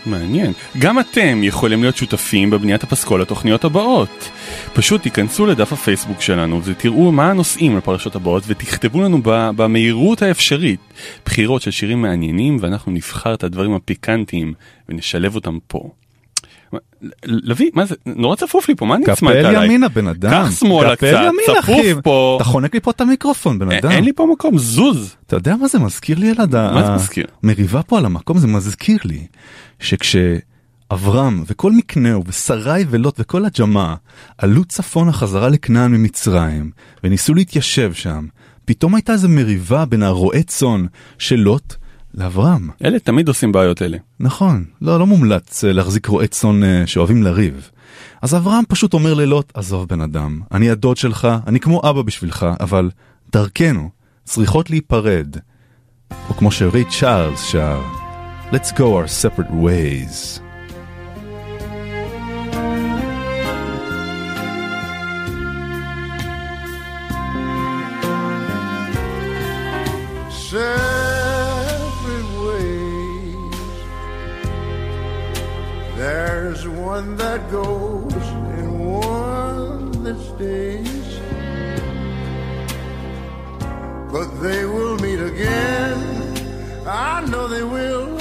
מעניין. 0.05 0.53
גם 0.79 0.99
אתם 0.99 1.39
יכולים 1.43 1.81
להיות 1.81 1.97
שותפים 1.97 2.49
בבניית 2.49 2.83
הפסקול 2.83 3.21
לתוכניות 3.21 3.63
הבאות. 3.63 4.29
פשוט 4.73 5.01
תיכנסו 5.01 5.45
לדף 5.45 5.73
הפייסבוק 5.73 6.21
שלנו 6.21 6.63
ותראו 6.63 7.11
מה 7.11 7.29
הנושאים 7.29 7.77
לפרשות 7.77 8.15
הבאות 8.15 8.43
ותכתבו 8.47 9.01
לנו 9.01 9.19
במהירות 9.55 10.21
האפשרית 10.21 10.79
בחירות 11.25 11.61
של 11.61 11.71
שירים 11.71 12.01
מעניינים 12.01 12.57
ואנחנו 12.61 12.91
נבחר 12.91 13.33
את 13.33 13.43
הדברים 13.43 13.73
הפיקנטיים 13.73 14.53
ונשלב 14.89 15.35
אותם 15.35 15.57
פה. 15.67 15.89
לביא, 17.25 17.71
מה 17.73 17.85
זה? 17.85 17.95
נורא 18.05 18.35
צפוף 18.35 18.69
לי 18.69 18.75
פה, 18.75 18.85
מה 18.85 18.97
נצמדת 18.97 19.17
קפל 19.17 19.27
עליי? 19.45 19.65
ימינה 19.65 19.89
בן 19.89 20.07
אדם. 20.07 20.31
קח 20.31 20.51
שמאלה 20.59 20.95
קפל 20.95 21.29
קצת, 21.43 21.53
צפוף. 21.61 21.75
פה. 22.03 22.33
אתה 22.41 22.49
חונק 22.49 22.73
לי 22.73 22.79
פה 22.79 22.91
את 22.91 23.01
המיקרופון 23.01 23.59
בן 23.59 23.71
א- 23.71 23.77
אדם. 23.77 23.91
אין 23.91 24.03
לי 24.03 24.13
פה 24.13 24.27
מקום, 24.33 24.57
זוז. 24.57 25.15
אתה 25.27 25.35
יודע 25.35 25.55
מה 25.55 25.67
זה 25.67 25.79
מזכיר 25.79 26.19
לי 26.19 26.27
ילד? 26.27 26.55
מה 26.55 26.83
זה 26.85 26.91
מזכיר? 26.91 27.25
המריבה 27.43 27.83
פה 27.83 27.97
על 27.97 28.05
המקום 28.05 28.37
זה 28.37 28.47
מזכיר 28.47 28.97
לי 29.05 29.27
שכשאברהם 29.79 31.43
וכל 31.47 31.71
מקנהו 31.71 32.23
ושרי 32.27 32.85
ולוט 32.89 33.15
וכל 33.19 33.45
הג'מאעה 33.45 33.95
עלו 34.37 34.63
צפונה 34.65 35.11
חזרה 35.11 35.49
לכנען 35.49 35.91
ממצרים 35.91 36.71
וניסו 37.03 37.33
להתיישב 37.33 37.93
שם, 37.93 38.25
פתאום 38.65 38.95
הייתה 38.95 39.13
איזו 39.13 39.29
מריבה 39.29 39.85
בין 39.85 40.03
הרועה 40.03 40.43
צאן 40.43 40.85
של 41.17 41.35
לוט 41.35 41.75
לאברהם. 42.13 42.69
אלה 42.85 42.99
תמיד 42.99 43.27
עושים 43.27 43.51
בעיות 43.51 43.81
אלה. 43.81 43.97
נכון, 44.19 44.65
לא, 44.81 44.99
לא 44.99 45.05
מומלץ 45.05 45.63
אה, 45.63 45.71
להחזיק 45.73 46.05
רועה 46.05 46.27
צאן 46.27 46.63
אה, 46.63 46.83
שאוהבים 46.87 47.23
לריב. 47.23 47.69
אז 48.21 48.35
אברהם 48.35 48.63
פשוט 48.67 48.93
אומר 48.93 49.13
ללוט, 49.13 49.51
עזוב 49.53 49.87
בן 49.87 50.01
אדם, 50.01 50.41
אני 50.51 50.69
הדוד 50.69 50.97
שלך, 50.97 51.27
אני 51.47 51.59
כמו 51.59 51.81
אבא 51.89 52.01
בשבילך, 52.01 52.45
אבל 52.59 52.89
דרכנו 53.31 53.89
צריכות 54.23 54.69
להיפרד. 54.69 55.37
או 56.29 56.33
כמו 56.33 56.51
שריי 56.51 56.83
צ'ארלס 56.99 57.41
שר, 57.41 57.81
Let's 58.51 58.71
go 58.71 58.95
our 58.95 59.07
separate 59.07 59.51
ways. 59.51 60.39
separate 70.49 70.86
There's 76.49 76.65
one 76.65 77.17
that 77.17 77.51
goes 77.51 78.13
and 78.55 78.69
one 78.79 79.91
that 80.05 80.17
stays. 80.31 81.19
But 84.13 84.29
they 84.41 84.63
will 84.63 84.95
meet 84.99 85.19
again. 85.19 86.87
I 86.87 87.25
know 87.25 87.49
they 87.49 87.63
will. 87.63 88.17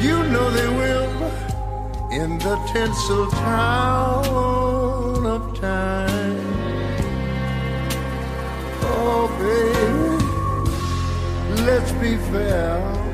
You 0.00 0.16
know 0.30 0.48
they 0.52 0.68
will. 0.80 1.10
In 2.12 2.38
the 2.38 2.56
tinsel 2.72 3.26
town 3.32 5.26
of 5.26 5.58
time. 5.58 6.38
Oh, 8.94 9.26
baby 9.40 10.22
let's 11.66 11.92
be 11.92 12.16
fair. 12.30 13.11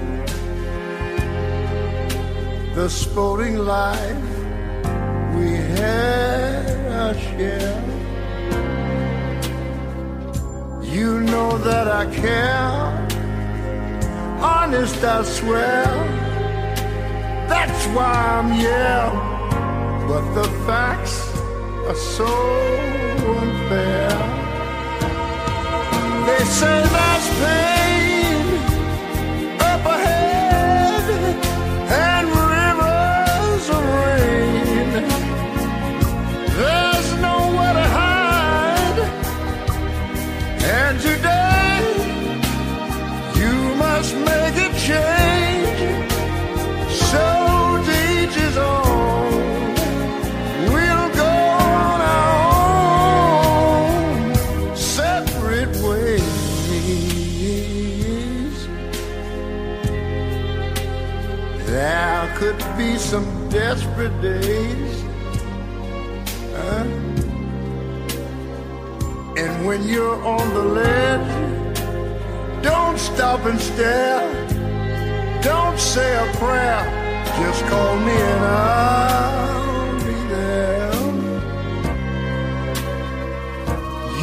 The 2.79 2.89
sporting 2.89 3.59
life 3.59 4.29
we 5.35 5.49
had 5.81 6.65
our 6.93 7.15
share. 7.27 7.83
You 10.85 11.19
know 11.23 11.59
that 11.59 11.89
I 11.89 12.05
care. 12.15 12.79
Honest, 14.41 15.03
I 15.03 15.25
swear. 15.25 15.87
That's 17.49 17.85
why 17.97 18.13
I'm 18.37 18.53
here. 18.53 19.11
But 20.07 20.25
the 20.39 20.49
facts 20.65 21.19
are 21.89 22.01
so 22.17 22.31
unfair. 23.43 24.11
They 26.29 26.45
say 26.45 26.77
that's 26.95 27.29
pain 27.41 27.88
desperate 63.51 64.21
days. 64.21 65.03
huh? 66.55 66.85
And 69.37 69.67
when 69.67 69.87
you're 69.89 70.23
on 70.23 70.53
the 70.53 70.63
ledge, 70.63 72.63
don't 72.63 72.99
stop 72.99 73.45
and 73.47 73.59
stare. 73.61 74.29
Don't 75.43 75.79
say 75.79 76.17
a 76.17 76.27
prayer. 76.37 76.85
Just 77.39 77.65
call 77.67 77.97
me 78.01 78.13
and 78.13 78.45
I'll 78.45 79.99
be 80.05 80.15
there. 80.35 80.93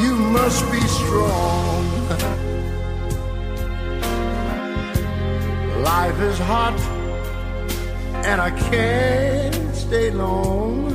You 0.01 0.15
must 0.15 0.69
be 0.71 0.81
strong. 0.81 1.85
Life 5.83 6.19
is 6.19 6.37
hot 6.39 6.94
and 8.25 8.41
I 8.41 8.49
can't 8.49 9.75
stay 9.75 10.09
long. 10.09 10.89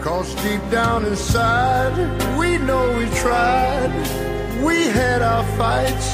Cause 0.00 0.34
deep 0.42 0.62
down 0.70 1.04
inside, 1.04 1.94
we 2.38 2.56
know 2.56 2.96
we 2.96 3.04
tried. 3.24 3.92
We 4.64 4.76
had 5.00 5.20
our 5.20 5.44
fights, 5.58 6.08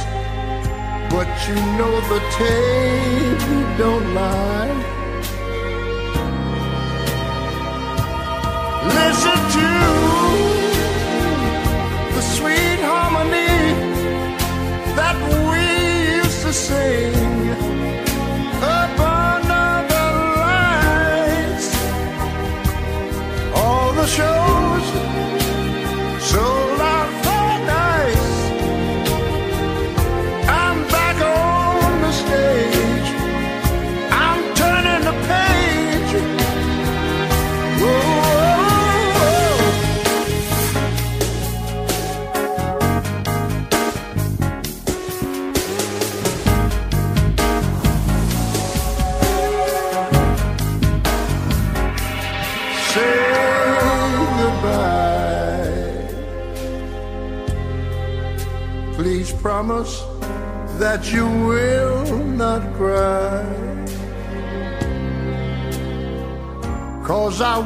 but 1.14 1.28
you 1.46 1.54
know 1.78 1.94
the 2.12 2.20
tape 2.40 3.78
don't 3.78 4.14
lie. 4.14 4.95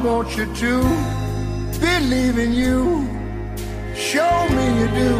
Want 0.03 0.29
you 0.37 0.47
to 0.63 0.73
believe 1.79 2.37
in 2.45 2.51
you. 2.53 2.79
Show 3.95 4.35
me 4.55 4.65
you 4.79 4.87
do. 5.03 5.13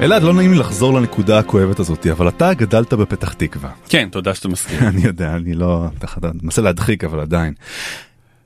אלעד, 0.01 0.23
לא 0.23 0.33
נעים 0.33 0.51
לי 0.51 0.57
לחזור 0.57 0.93
לנקודה 0.93 1.39
הכואבת 1.39 1.79
הזאת, 1.79 2.07
אבל 2.07 2.27
אתה 2.27 2.53
גדלת 2.53 2.93
בפתח 2.93 3.33
תקווה. 3.33 3.69
כן, 3.89 4.07
תודה 4.11 4.35
שאתה 4.35 4.47
מזכיר. 4.47 4.79
אני 4.89 5.01
יודע, 5.01 5.35
אני 5.35 5.53
לא... 5.53 5.85
אני 6.23 6.31
מנסה 6.43 6.61
להדחיק, 6.61 7.03
אבל 7.03 7.19
עדיין. 7.19 7.53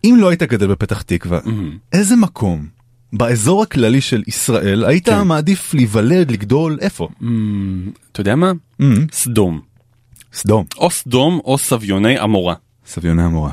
אם 0.04 0.16
לא 0.20 0.30
היית 0.30 0.44
גדל 0.44 0.68
בפתח 0.68 1.02
תקווה, 1.02 1.40
איזה 1.94 2.16
מקום 2.16 2.68
באזור 3.14 3.64
הכללי 3.64 4.02
של 4.02 4.24
ישראל 4.28 4.86
היית 4.86 5.10
כן. 5.10 5.28
מעדיף 5.28 5.74
להיוולד, 5.74 6.32
לגדול, 6.32 6.78
איפה? 6.82 7.08
אתה 8.12 8.22
יודע 8.22 8.36
מה? 8.36 8.52
Mm, 8.82 8.86
סדום. 9.12 9.62
סדום, 10.34 10.66
או 10.78 10.90
סדום 10.92 11.40
או 11.46 11.58
סביוני 11.58 12.18
עמורה. 12.18 12.56
סביוני 12.86 13.24
המורה. 13.24 13.52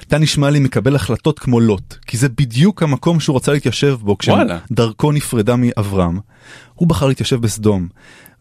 אתה 0.00 0.18
נשמע 0.18 0.50
לי 0.50 0.60
מקבל 0.60 0.96
החלטות 0.96 1.38
כמו 1.38 1.60
לוט, 1.60 1.94
כי 2.06 2.16
זה 2.16 2.28
בדיוק 2.28 2.82
המקום 2.82 3.20
שהוא 3.20 3.36
רצה 3.36 3.52
להתיישב 3.52 3.96
בו. 4.00 4.18
כשדרכו 4.18 5.12
נפרדה 5.12 5.56
מאברהם. 5.56 6.18
הוא 6.74 6.88
בחר 6.88 7.06
להתיישב 7.06 7.36
בסדום. 7.36 7.88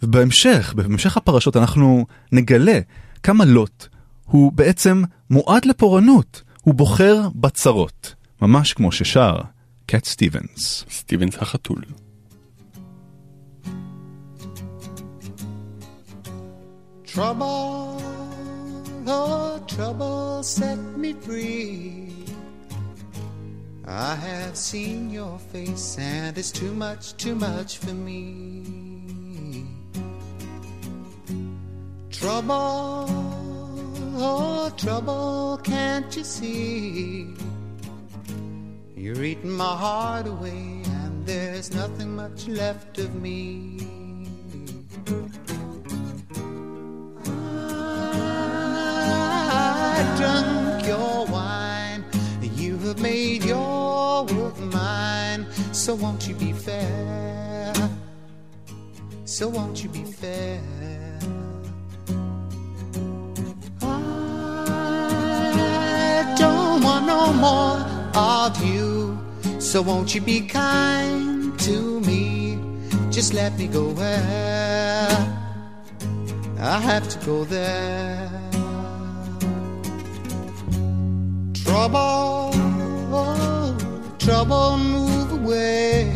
ובהמשך, 0.03 0.73
בהמשך 0.75 1.17
הפרשות 1.17 1.57
אנחנו 1.57 2.05
נגלה 2.31 2.79
כמה 3.23 3.45
לוט 3.45 3.87
הוא 4.25 4.51
בעצם 4.51 5.03
מועד 5.29 5.65
לפורענות. 5.65 6.41
הוא 6.67 6.75
בוחר 6.75 7.29
בצרות, 7.35 8.15
ממש 8.41 8.73
כמו 8.73 8.91
ששר 8.91 9.35
קט 9.85 10.05
סטיבנס. 10.05 10.85
סטיבנס 10.89 11.35
החתול. 11.35 11.83
Trouble, 17.05 18.01
oh, 19.07 19.59
trouble 19.75 20.43
set 20.43 20.79
me 21.01 21.11
free. 21.25 22.11
I 23.85 24.15
have 24.27 24.55
seen 24.69 25.09
your 25.19 25.35
face, 25.51 25.97
and 25.97 26.37
it's 26.37 26.51
too 26.51 26.73
much, 26.83 27.03
too 27.23 27.35
much 27.47 27.71
for 27.83 27.95
me. 28.07 28.23
Trouble, 32.19 33.36
oh, 34.17 34.69
trouble, 34.77 35.59
can't 35.63 36.15
you 36.15 36.23
see? 36.23 37.33
You're 38.95 39.23
eating 39.23 39.51
my 39.51 39.75
heart 39.75 40.27
away, 40.27 40.81
and 40.85 41.25
there's 41.25 41.73
nothing 41.73 42.15
much 42.15 42.47
left 42.47 42.97
of 42.97 43.13
me. 43.15 43.77
I 49.99 50.15
drunk 50.17 50.85
your 50.85 51.25
wine. 51.27 52.03
You 52.55 52.77
have 52.79 52.99
made 52.99 53.43
your 53.43 54.25
world 54.25 54.59
mine. 54.73 55.45
So 55.71 55.95
won't 55.95 56.27
you 56.27 56.35
be 56.35 56.53
fair? 56.53 57.73
So 59.25 59.47
won't 59.47 59.83
you 59.83 59.89
be 59.89 60.03
fair? 60.03 60.76
No 67.07 67.31
more 67.31 67.79
of 68.13 68.61
you. 68.63 69.17
So 69.59 69.81
won't 69.81 70.13
you 70.13 70.21
be 70.21 70.41
kind 70.41 71.57
to 71.61 72.01
me? 72.01 72.59
Just 73.09 73.33
let 73.33 73.57
me 73.57 73.67
go 73.67 73.89
where 73.89 75.17
I 76.59 76.79
have 76.89 77.07
to 77.07 77.17
go 77.25 77.45
there. 77.45 78.29
Trouble, 81.63 82.51
trouble, 84.19 84.77
move 84.77 85.31
away. 85.39 86.11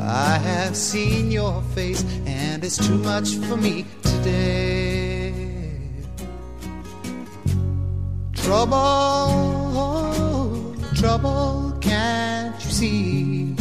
I 0.00 0.38
have 0.50 0.76
seen 0.76 1.30
your 1.30 1.62
face, 1.74 2.04
and 2.26 2.64
it's 2.64 2.78
too 2.86 2.98
much 2.98 3.28
for 3.46 3.56
me 3.56 3.84
today. 4.02 5.07
Trouble, 8.48 8.80
oh, 9.76 10.74
trouble, 10.94 11.76
can't 11.82 12.56
you 12.64 12.70
see? 12.70 13.54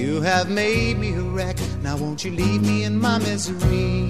You 0.00 0.20
have 0.20 0.48
made 0.48 1.00
me 1.00 1.12
a 1.14 1.20
wreck. 1.20 1.56
Now 1.82 1.96
won't 1.96 2.24
you 2.24 2.30
leave 2.30 2.62
me 2.62 2.84
in 2.84 3.00
my 3.00 3.18
misery? 3.18 4.06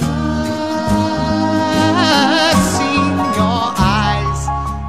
I've 0.00 2.58
seen 2.74 3.14
your 3.38 3.70
eyes, 3.78 4.40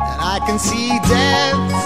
and 0.09 0.19
I 0.33 0.39
can 0.47 0.57
see 0.57 0.97
death's 1.07 1.84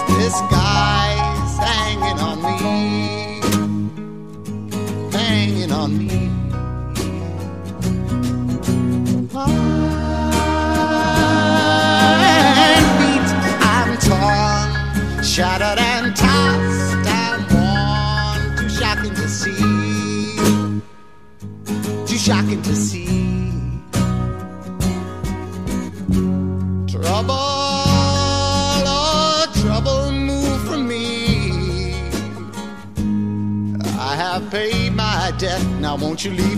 eventually 36.26 36.49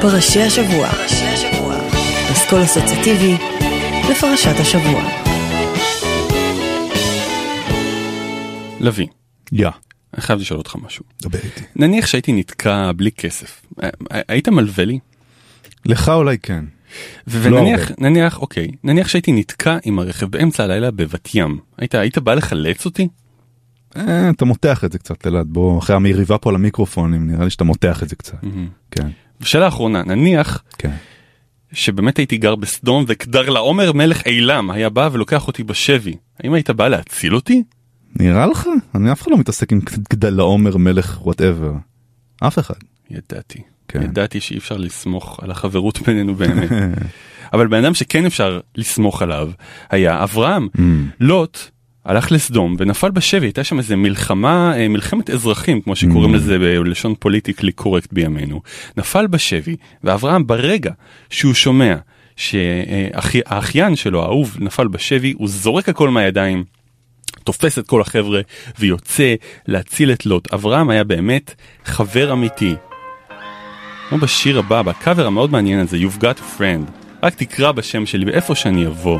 פרשי 0.00 0.42
השבוע. 0.42 0.88
אסכול 2.32 2.64
אסוציאטיבי 2.64 3.34
לפרשת 4.10 4.60
השבוע. 4.60 5.02
לביא, 8.80 9.06
יא, 9.52 9.68
אני 10.14 10.22
חייב 10.22 10.38
לשאול 10.38 10.58
אותך 10.58 10.76
משהו. 10.76 11.04
דבר 11.22 11.38
איתי. 11.38 11.60
נניח 11.76 12.06
שהייתי 12.06 12.32
נתקע 12.32 12.92
בלי 12.92 13.12
כסף, 13.12 13.66
אה, 13.82 13.88
היית 14.28 14.48
מלווה 14.48 14.84
לי? 14.84 14.98
לך 15.86 16.08
אולי 16.08 16.38
כן. 16.38 16.64
לא 17.26 17.40
ונניח, 17.40 17.80
הרבה. 17.80 17.94
נניח, 18.08 18.38
אוקיי, 18.38 18.68
נניח 18.84 19.08
שהייתי 19.08 19.32
נתקע 19.32 19.78
עם 19.84 19.98
הרכב 19.98 20.26
באמצע 20.26 20.64
הלילה 20.64 20.90
בבת 20.90 21.34
ים, 21.34 21.58
היית, 21.78 21.94
היית 21.94 22.18
בא 22.18 22.34
לחלץ 22.34 22.84
אותי? 22.84 23.08
אה, 23.96 24.30
אתה 24.30 24.44
מותח 24.44 24.84
את 24.84 24.92
זה 24.92 24.98
קצת, 24.98 25.26
אלעד, 25.26 25.46
בוא, 25.48 25.78
אחרי 25.78 25.96
המריבה 25.96 26.38
פה 26.38 26.50
על 26.50 26.56
המיקרופונים, 26.56 27.26
נראה 27.26 27.44
לי 27.44 27.50
שאתה 27.50 27.64
מותח 27.64 28.02
את 28.02 28.08
זה 28.08 28.16
קצת. 28.16 28.40
כן, 28.90 29.08
ושאלה 29.40 29.68
אחרונה, 29.68 30.02
נניח 30.02 30.62
כן. 30.78 30.90
שבאמת 31.72 32.16
הייתי 32.16 32.36
גר 32.36 32.54
בסדום 32.54 33.04
וכדרלעומר 33.08 33.92
מלך 33.92 34.26
עילם 34.26 34.70
היה 34.70 34.88
בא 34.88 35.08
ולוקח 35.12 35.46
אותי 35.46 35.64
בשבי, 35.64 36.16
האם 36.40 36.52
היית 36.54 36.70
בא 36.70 36.88
להציל 36.88 37.34
אותי? 37.34 37.62
נראה 38.16 38.46
לך? 38.46 38.68
אני 38.94 39.12
אף 39.12 39.22
אחד 39.22 39.30
לא 39.30 39.38
מתעסק 39.38 39.72
עם 39.72 39.80
כדרלעומר 40.12 40.76
מלך 40.76 41.18
whatever. 41.22 41.72
אף 42.40 42.58
אחד. 42.58 42.74
ידעתי, 43.10 43.62
כן. 43.88 44.02
ידעתי 44.02 44.40
שאי 44.40 44.58
אפשר 44.58 44.76
לסמוך 44.76 45.40
על 45.42 45.50
החברות 45.50 45.98
בינינו 46.06 46.34
באמת. 46.34 46.70
אבל 47.52 47.66
בן 47.66 47.84
אדם 47.84 47.94
שכן 47.94 48.26
אפשר 48.26 48.60
לסמוך 48.76 49.22
עליו 49.22 49.50
היה 49.90 50.22
אברהם. 50.22 50.68
לוט 51.20 51.58
הלך 52.08 52.32
לסדום 52.32 52.76
ונפל 52.78 53.10
בשבי, 53.10 53.46
הייתה 53.46 53.64
שם 53.64 53.78
איזה 53.78 53.96
מלחמה, 53.96 54.72
אה, 54.76 54.88
מלחמת 54.88 55.30
אזרחים, 55.30 55.80
כמו 55.80 55.96
שקוראים 55.96 56.34
לזה 56.34 56.58
בלשון 56.58 57.14
politically 57.18 57.72
correct 57.72 58.12
בימינו. 58.12 58.62
נפל 58.96 59.26
בשבי, 59.26 59.76
ואברהם 60.04 60.46
ברגע 60.46 60.90
שהוא 61.30 61.54
שומע 61.54 61.96
שהאחיין 62.36 63.96
שלו, 63.96 64.22
האהוב, 64.22 64.56
נפל 64.60 64.88
בשבי, 64.88 65.34
הוא 65.38 65.48
זורק 65.48 65.88
הכל 65.88 66.08
מהידיים. 66.08 66.64
תופס 67.44 67.78
את 67.78 67.86
כל 67.86 68.00
החבר'ה 68.00 68.40
ויוצא 68.78 69.34
להציל 69.66 70.12
את 70.12 70.26
לוט. 70.26 70.54
אברהם 70.54 70.90
היה 70.90 71.04
באמת 71.04 71.54
חבר 71.84 72.32
אמיתי. 72.32 72.74
כמו 74.08 74.18
בשיר 74.18 74.58
הבא, 74.58 74.82
בקאבר 74.82 75.26
המאוד 75.26 75.52
מעניין 75.52 75.80
הזה, 75.80 75.96
You've 75.96 76.20
got 76.20 76.38
a 76.38 76.60
friend. 76.60 76.90
רק 77.22 77.34
תקרא 77.34 77.72
בשם 77.72 78.06
שלי 78.06 78.26
ואיפה 78.26 78.54
שאני 78.54 78.86
אבוא. 78.86 79.18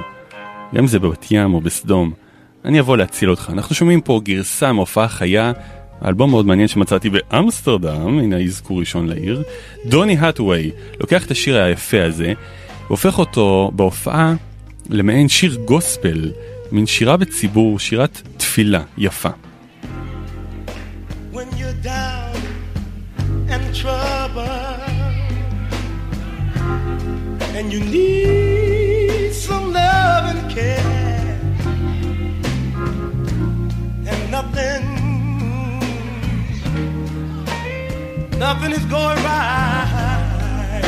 גם 0.74 0.78
אם 0.78 0.86
זה 0.86 0.98
בבת 0.98 1.26
ים 1.30 1.54
או 1.54 1.60
בסדום. 1.60 2.27
אני 2.64 2.80
אבוא 2.80 2.96
להציל 2.96 3.30
אותך. 3.30 3.50
אנחנו 3.52 3.74
שומעים 3.74 4.00
פה 4.00 4.20
גרסה 4.24 4.72
מהופעה 4.72 5.08
חיה, 5.08 5.52
אלבום 6.04 6.30
מאוד 6.30 6.46
מעניין 6.46 6.68
שמצאתי 6.68 7.10
באמסטרדם, 7.10 8.18
הנה 8.18 8.36
האזכור 8.36 8.80
ראשון 8.80 9.06
לעיר. 9.06 9.42
דוני 9.86 10.16
האטווי 10.18 10.70
לוקח 11.00 11.26
את 11.26 11.30
השיר 11.30 11.56
היפה 11.62 12.04
הזה, 12.04 12.32
והופך 12.86 13.18
אותו 13.18 13.70
בהופעה 13.74 14.34
למעין 14.90 15.28
שיר 15.28 15.54
גוספל, 15.64 16.32
מין 16.72 16.86
שירה 16.86 17.16
בציבור, 17.16 17.78
שירת 17.78 18.22
תפילה 18.36 18.82
יפה. 18.98 19.28
when 21.32 21.48
you're 21.60 21.80
down 21.82 22.36
and 23.54 23.64
trouble 23.82 24.40
and 27.58 27.66
you 27.72 27.80
need 27.96 29.32
some 29.46 29.72
love 29.72 30.24
and 30.32 30.42
care 30.54 30.97
nothing. 34.58 34.84
Nothing 38.38 38.72
is 38.72 38.84
going 38.86 39.18
right. 39.18 40.82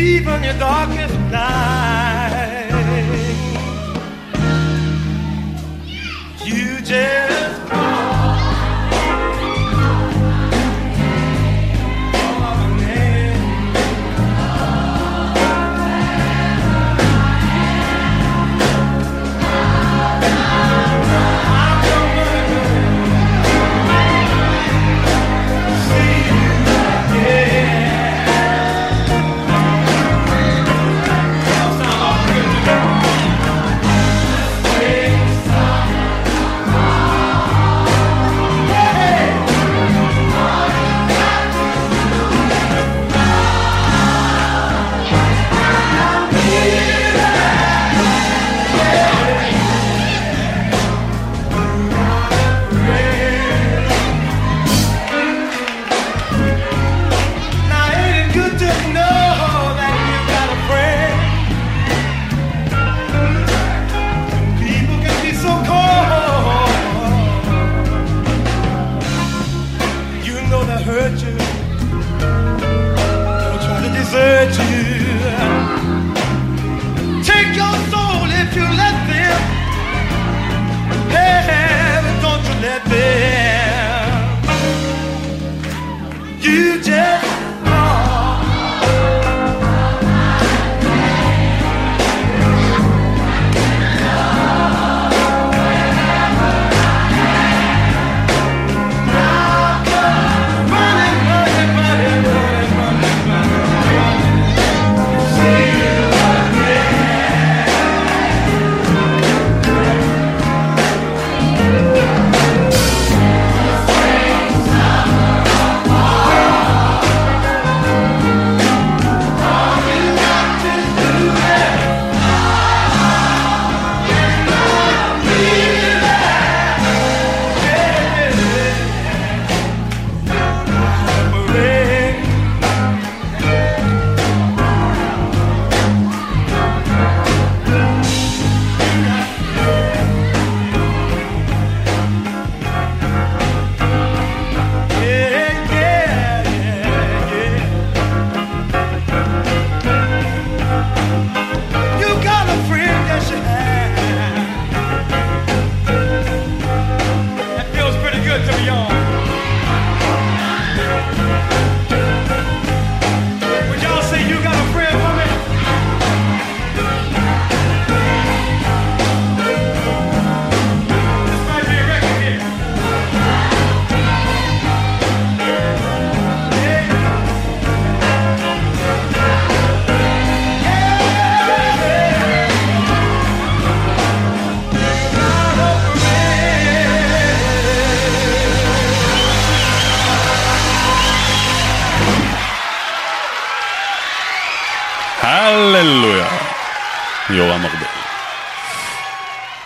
even 0.02 0.44
your 0.44 0.58
darkest 0.58 1.14
night. 1.30 2.70
You 6.44 6.82
just 6.82 7.31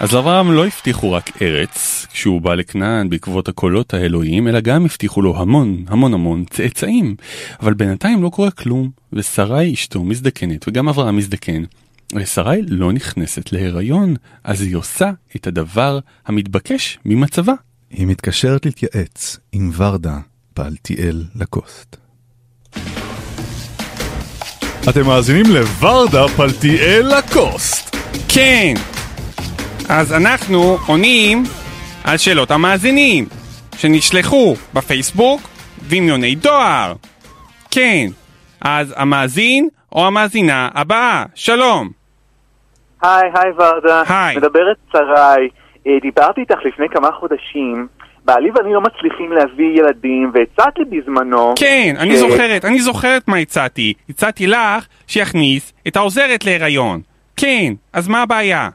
אז 0.06 0.14
לאברהם 0.14 0.52
לא 0.52 0.66
הבטיחו 0.66 1.12
רק 1.12 1.42
ארץ 1.42 2.06
כשהוא 2.14 2.42
בא 2.42 2.56
לכנען 2.56 3.10
בעקבות 3.10 3.48
הקולות 3.48 3.94
האלוהיים, 3.94 4.48
אלא 4.48 4.60
גם 4.60 4.86
הבטיחו 4.86 5.22
לו 5.22 5.38
המון 5.38 5.86
המון 5.88 6.14
המון 6.14 6.44
צאצאים. 6.50 7.16
אבל 7.62 7.74
בינתיים 7.74 8.24
לא 8.24 8.30
קורה 8.30 8.52
כלום, 8.52 8.90
ושרי 9.14 9.74
אשתו 9.74 10.04
מזדקנת, 10.04 10.68
וגם 10.68 10.90
אברהם 10.90 11.18
מזדקן. 11.18 11.64
ושרי 12.16 12.62
לא 12.68 12.92
נכנסת 12.92 13.52
להיריון, 13.52 14.16
אז 14.44 14.62
היא 14.62 14.76
עושה 14.76 15.12
את 15.36 15.48
הדבר 15.48 16.00
המתבקש 16.26 17.00
ממצבה. 17.06 17.54
היא 17.90 18.08
מתקשרת 18.08 18.66
להתייעץ 18.66 19.38
עם 19.52 19.72
ורדה 19.78 20.18
פלטיאל 20.54 21.24
לקוסט. 21.36 21.98
אתם 24.90 25.06
מאזינים 25.06 25.46
לוורדה 25.46 26.28
פלטיאל 26.28 27.12
לקוסט. 27.18 27.96
כן! 28.28 28.95
אז 29.90 30.14
אנחנו 30.14 30.78
עונים 30.88 31.44
על 32.04 32.18
שאלות 32.18 32.52
המאזינים 32.52 33.26
שנשלחו 33.78 34.56
בפייסבוק 34.74 35.42
דמיוני 35.88 36.36
דואר. 36.36 36.94
כן, 37.72 38.08
אז 38.62 38.94
המאזין 38.98 39.68
או 39.92 40.08
המאזינה 40.08 40.70
הבאה, 40.76 41.24
שלום. 41.36 41.90
היי, 43.02 43.30
היי 43.36 43.52
ורדה. 43.52 44.04
היי. 44.10 44.38
מדברת 44.38 44.78
שרי. 44.94 45.50
אה, 45.88 45.92
דיברתי 46.02 46.42
איתך 46.42 46.60
לפני 46.66 46.86
כמה 46.94 47.10
חודשים. 47.20 47.88
בעלי 48.26 48.50
ואני 48.56 48.74
לא 48.74 48.82
מצליחים 48.82 49.32
להביא 49.32 49.80
ילדים, 49.80 50.32
והצעת 50.34 50.74
לי 50.78 50.86
בזמנו... 51.02 51.54
כן, 51.58 51.96
אני 52.00 52.16
ש- 52.16 52.20
זוכרת, 52.20 52.66
אני 52.66 52.80
זוכרת 52.80 53.28
מה 53.28 53.38
הצעתי. 53.38 53.94
הצעתי 54.10 54.48
לך 54.48 54.86
שיכניס 55.08 55.74
את 55.88 55.96
העוזרת 55.96 56.46
להיריון. 56.46 57.02
כן, 57.38 57.74
אז 57.94 58.08
מה 58.08 58.22
הבעיה? 58.22 58.70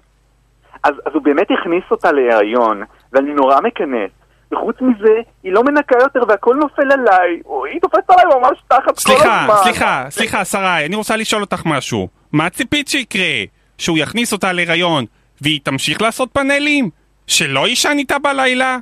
אז, 0.83 0.95
אז 1.07 1.13
הוא 1.15 1.23
באמת 1.23 1.47
הכניס 1.61 1.85
אותה 1.91 2.13
להיריון, 2.13 2.83
ואני 3.13 3.35
נורא 3.35 3.61
מקנאת. 3.61 4.11
וחוץ 4.53 4.77
מזה, 4.81 5.15
היא 5.43 5.53
לא 5.53 5.63
מנקה 5.65 5.97
יותר 6.03 6.21
והכל 6.29 6.55
נופל 6.55 6.93
עליי. 6.93 7.41
או, 7.47 7.65
היא 7.65 7.81
תופסת 7.81 8.11
עליי 8.11 8.25
ממש 8.41 8.59
תחת 8.69 8.85
כל 8.87 8.95
סליחה, 8.95 9.41
הזמן. 9.43 9.55
סליחה, 9.63 10.05
סליחה, 10.09 10.45
שרי, 10.45 10.87
אני 10.87 10.97
רוצה 10.97 11.17
לשאול 11.17 11.43
אותך 11.43 11.63
משהו. 11.67 12.09
מה 12.33 12.51
ציפית 12.51 12.89
שיקרה? 12.89 13.45
שהוא 13.79 13.99
יכניס 13.99 14.33
אותה 14.33 14.53
להיריון 14.53 15.05
והיא 15.41 15.61
תמשיך 15.63 16.03
לעשות 16.03 16.29
פאנלים? 16.33 16.91
שלא 17.27 17.69
יישן 17.69 17.95
איתה 17.99 18.19
בלילה? 18.19 18.79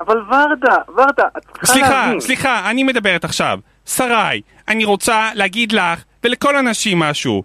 אבל 0.00 0.18
ורדה, 0.18 0.76
ורדה, 0.88 1.28
את 1.38 1.44
צריכה 1.44 1.66
סליחה, 1.66 2.04
להבין. 2.04 2.20
סליחה, 2.20 2.70
אני 2.70 2.82
מדברת 2.82 3.24
עכשיו. 3.24 3.58
שרי, 3.86 4.40
אני 4.68 4.84
רוצה 4.84 5.30
להגיד 5.34 5.72
לך 5.72 6.04
ולכל 6.24 6.56
הנשים 6.56 6.98
משהו. 6.98 7.42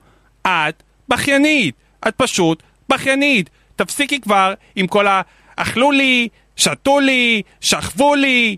את 0.48 0.84
בכיינית. 1.10 1.76
את 2.08 2.16
פשוט 2.18 2.64
בכיינית. 2.90 3.50
תפסיקי 3.76 4.22
כבר 4.22 4.54
עם 4.76 4.88
כל 4.88 5.08
ה... 5.08 5.22
אכלו 5.56 5.92
לי, 5.92 6.28
שתו 6.56 7.00
לי, 7.00 7.42
שכבו 7.62 8.16
לי. 8.16 8.58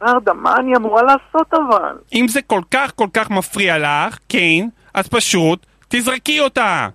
ורדה, 0.00 0.32
מה 0.32 0.56
אני 0.56 0.76
אמורה 0.76 1.02
לעשות 1.02 1.54
אבל? 1.54 1.96
אם 2.14 2.28
זה 2.28 2.42
כל 2.42 2.60
כך 2.70 2.92
כל 2.94 3.08
כך 3.12 3.30
מפריע 3.30 3.78
לך, 3.78 4.18
כן, 4.28 4.68
אז 4.94 5.08
פשוט 5.08 5.66
תזרקי 5.88 6.40
אותה. 6.40 6.88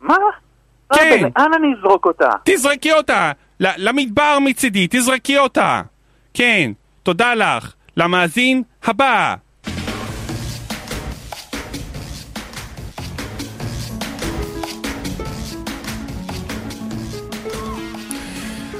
מה? 0.00 0.16
כן. 0.94 1.10
ורדה, 1.12 1.28
לאן 1.36 1.54
אני 1.54 1.68
אזרוק 1.78 2.06
אותה? 2.06 2.30
תזרקי 2.44 2.92
אותה! 2.92 3.32
למדבר 3.60 4.38
מצידי, 4.38 4.86
תזרקי 4.90 5.38
אותה! 5.38 5.82
כן, 6.34 6.72
תודה 7.02 7.34
לך. 7.34 7.74
למאזין 7.98 8.62
הבא. 8.84 9.34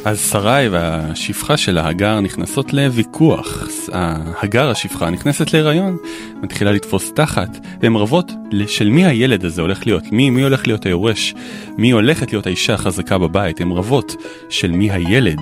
אז 0.04 0.30
שרי 0.30 0.68
והשפחה 0.70 1.56
של 1.56 1.78
ההגר 1.78 2.20
נכנסות 2.20 2.72
לוויכוח. 2.72 3.68
ההגר, 3.92 4.70
השפחה, 4.70 5.10
נכנסת 5.10 5.52
להיריון, 5.52 5.96
מתחילה 6.42 6.72
לתפוס 6.72 7.12
תחת, 7.14 7.58
והן 7.80 7.96
רבות 7.96 8.32
של 8.66 8.88
מי 8.88 9.06
הילד 9.06 9.44
הזה 9.44 9.62
הולך 9.62 9.86
להיות, 9.86 10.12
מי, 10.12 10.30
מי 10.30 10.42
הולך 10.42 10.66
להיות 10.66 10.86
היורש, 10.86 11.34
מי 11.78 11.90
הולכת 11.90 12.32
להיות 12.32 12.46
האישה 12.46 12.74
החזקה 12.74 13.18
בבית, 13.18 13.60
הן 13.60 13.72
רבות 13.72 14.16
של 14.48 14.70
מי 14.70 14.90
הילד. 14.90 15.38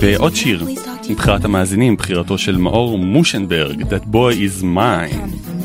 ועוד 0.00 0.34
שיר, 0.34 0.66
מבחירת 1.10 1.44
המאזינים, 1.44 1.96
בחירתו 1.96 2.38
של 2.38 2.56
מאור 2.56 2.98
מושנברג, 2.98 3.82
That 3.82 4.04
Boy 4.12 4.34
Is 4.34 4.62
Mine. 4.62 5.12
Um, 5.12 5.56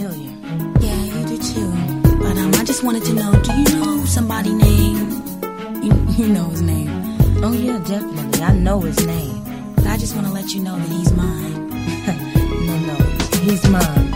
wanted 2.83 3.03
to 3.05 3.13
know, 3.13 3.31
do 3.47 3.51
you 3.59 3.65
know 3.75 4.05
somebody 4.05 4.53
named? 4.53 5.11
You, 5.85 5.93
you 6.17 6.27
know 6.33 6.47
his 6.49 6.61
name. 6.61 6.80
Oh 7.43 7.53
yeah, 7.53 7.79
definitely. 7.79 8.43
I 8.43 8.53
know 8.53 8.79
his 8.81 9.03
name. 9.05 9.43
But 9.75 9.87
I 9.87 9.97
just 9.97 10.15
want 10.15 10.27
to 10.27 10.33
let 10.33 10.53
you 10.53 10.61
know 10.61 10.77
that 10.77 10.89
he's 10.89 11.11
mine. 11.13 11.69
no, 12.67 12.77
no, 12.85 12.95
he's 13.41 13.67
mine. 13.67 14.10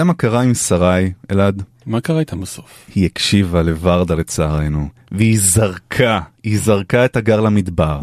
יודע 0.00 0.08
מה 0.08 0.14
קרה 0.14 0.42
עם 0.42 0.54
שרי, 0.54 1.12
אלעד? 1.30 1.62
מה 1.86 2.00
קרה 2.00 2.20
איתם 2.20 2.40
בסוף? 2.40 2.86
היא 2.94 3.06
הקשיבה 3.06 3.62
לוורדה 3.62 4.14
לצערנו, 4.14 4.88
והיא 5.12 5.38
זרקה, 5.40 6.20
היא 6.42 6.58
זרקה 6.58 7.04
את 7.04 7.16
הגר 7.16 7.40
למדבר. 7.40 8.00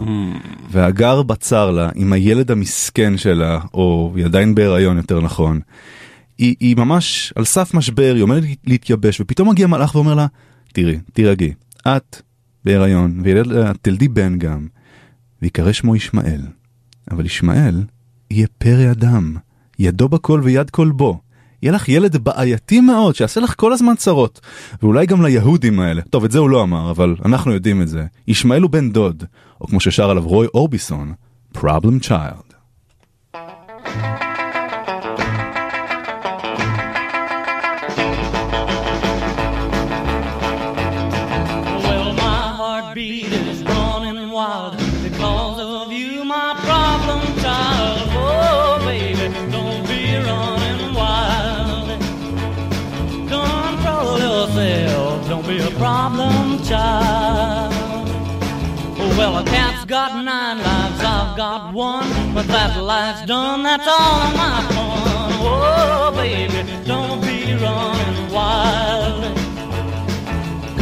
והגר 0.71 1.23
בצר 1.23 1.71
לה, 1.71 1.89
עם 1.95 2.13
הילד 2.13 2.51
המסכן 2.51 3.17
שלה, 3.17 3.59
או 3.73 4.13
היא 4.15 4.25
עדיין 4.25 4.55
בהיריון 4.55 4.97
יותר 4.97 5.21
נכון, 5.21 5.59
היא, 6.37 6.55
היא 6.59 6.75
ממש 6.77 7.33
על 7.35 7.45
סף 7.45 7.73
משבר, 7.73 8.11
היא 8.15 8.23
עומדת 8.23 8.43
להתייבש, 8.65 9.21
ופתאום 9.21 9.49
מגיע 9.49 9.67
מלאך 9.67 9.95
ואומר 9.95 10.15
לה, 10.15 10.27
תראי, 10.73 10.99
תירגעי, 11.13 11.53
את 11.87 12.21
בהיריון, 12.65 13.19
וילד 13.23 13.47
לה, 13.47 13.71
תלדי 13.81 14.07
בן 14.07 14.37
גם, 14.37 14.67
ויקרא 15.41 15.71
שמו 15.71 15.95
ישמעאל. 15.95 16.41
אבל 17.11 17.25
ישמעאל 17.25 17.83
יהיה 18.31 18.47
פרא 18.57 18.91
אדם, 18.91 19.35
ידו 19.79 20.09
בכל 20.09 20.41
ויד 20.43 20.69
כל 20.69 20.91
בו. 20.91 21.26
יהיה 21.63 21.73
לך 21.73 21.89
ילד 21.89 22.17
בעייתי 22.17 22.81
מאוד, 22.81 23.15
שיעשה 23.15 23.41
לך 23.41 23.53
כל 23.57 23.73
הזמן 23.73 23.95
צרות. 23.95 24.41
ואולי 24.81 25.05
גם 25.05 25.25
ליהודים 25.25 25.79
האלה. 25.79 26.01
טוב, 26.01 26.23
את 26.23 26.31
זה 26.31 26.39
הוא 26.39 26.49
לא 26.49 26.63
אמר, 26.63 26.91
אבל 26.91 27.15
אנחנו 27.25 27.53
יודעים 27.53 27.81
את 27.81 27.87
זה. 27.87 28.05
ישמעאל 28.27 28.61
הוא 28.61 28.71
בן 28.71 28.91
דוד, 28.91 29.23
או 29.61 29.67
כמו 29.67 29.79
ששר 29.79 30.09
עליו 30.09 30.27
רוי 30.27 30.47
אורביסון, 30.53 31.13
Problem 31.55 32.03
Child. 32.03 32.46
Got 59.97 60.13
nine 60.23 60.59
lives, 60.59 61.01
I've 61.15 61.35
got 61.35 61.73
one, 61.73 62.07
but 62.35 62.45
that 62.55 62.73
life's 62.83 63.25
done, 63.25 63.63
that's 63.63 63.87
all 63.87 64.19
my 64.41 64.57
fun. 64.69 65.29
Oh, 65.41 66.11
baby, 66.15 66.59
don't 66.85 67.19
be 67.29 67.39
running 67.65 68.31
wild. 68.31 69.23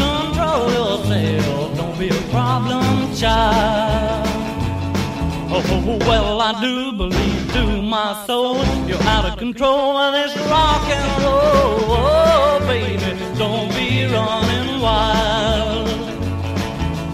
Control 0.03 0.65
yourself, 0.79 1.77
don't 1.77 1.97
be 1.97 2.09
a 2.09 2.21
problem 2.35 3.15
child. 3.15 4.27
Oh, 5.57 5.97
well, 6.09 6.41
I 6.41 6.51
do 6.59 6.91
believe 7.03 7.43
to 7.53 7.81
my 7.95 8.09
soul 8.27 8.57
you're 8.85 9.07
out 9.15 9.25
of 9.29 9.39
control 9.39 9.95
of 9.95 10.11
this 10.17 10.33
rock 10.53 10.85
and 10.97 11.23
roll. 11.23 11.79
Oh, 12.03 12.59
baby, 12.67 13.11
don't 13.37 13.69
be 13.79 13.89
running 14.15 14.81
wild. 14.85 15.87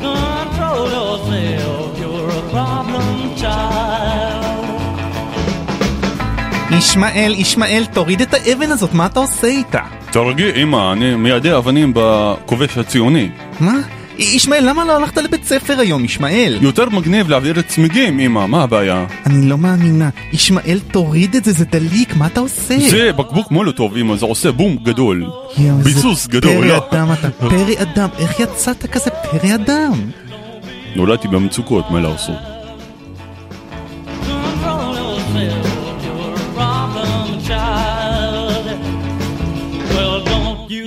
Control 0.08 0.86
yourself, 0.98 1.81
problem 2.52 3.40
child. 3.42 4.52
ישמעאל, 6.78 7.34
ישמעאל, 7.38 7.86
תוריד 7.94 8.22
את 8.22 8.34
האבן 8.34 8.72
הזאת, 8.72 8.94
מה 8.94 9.06
אתה 9.06 9.20
עושה 9.20 9.48
איתה? 9.48 9.80
תרגיע, 10.12 10.56
אמא, 10.56 10.92
אני 10.94 11.16
מיידה 11.16 11.58
אבנים 11.58 11.92
בכובש 11.96 12.78
הציוני. 12.78 13.30
מה? 13.60 13.74
ישמעאל, 14.18 14.70
למה 14.70 14.86
לא 14.86 14.98
הלכת 14.98 15.18
לבית 15.18 15.46
ספר 15.46 15.80
היום, 15.80 16.06
ישמעאל? 16.06 16.58
יותר 16.62 16.90
מגניב 16.90 17.30
להעביר 17.30 17.62
צמיגים, 17.62 18.20
אמא, 18.20 18.46
מה 18.46 18.64
הבעיה? 18.64 19.06
אני 19.26 19.50
לא 19.50 19.58
מאמינה. 19.58 20.10
ישמעאל, 20.34 20.80
תוריד 20.92 21.36
את 21.36 21.44
זה, 21.44 21.52
זה 21.52 21.66
דליק, 21.66 22.16
מה 22.16 22.28
אתה 22.28 22.40
עושה? 22.40 22.78
זה 22.90 23.12
בקבוק 23.14 23.52
מולוטוב, 23.52 23.98
אמא, 23.98 24.16
זה 24.16 24.26
עושה 24.26 24.52
בום 24.52 24.78
גדול. 24.84 25.26
יואו, 25.58 25.78
ביסוס 25.78 26.28
גדול, 26.28 26.52
פרא 26.52 26.66
לא? 26.66 26.88
אדם 26.92 27.12
אתה, 27.14 27.32
פרא 27.32 27.82
אדם, 27.82 28.10
איך 28.20 28.40
יצאת 28.40 28.86
כזה 28.86 29.10
פרא 29.10 29.56
אדם? 29.56 29.94
נולדתי 30.96 31.28
במצוקות, 31.28 31.92
מה 31.92 32.00
לעשות? 32.00 32.36
Control 34.28 34.96
yourself, 35.02 36.04
you're 36.06 36.36
a 36.36 36.54
problem 36.56 37.42
child. 37.48 38.66
Well, 39.96 40.20
don't 40.32 40.70
you 40.70 40.86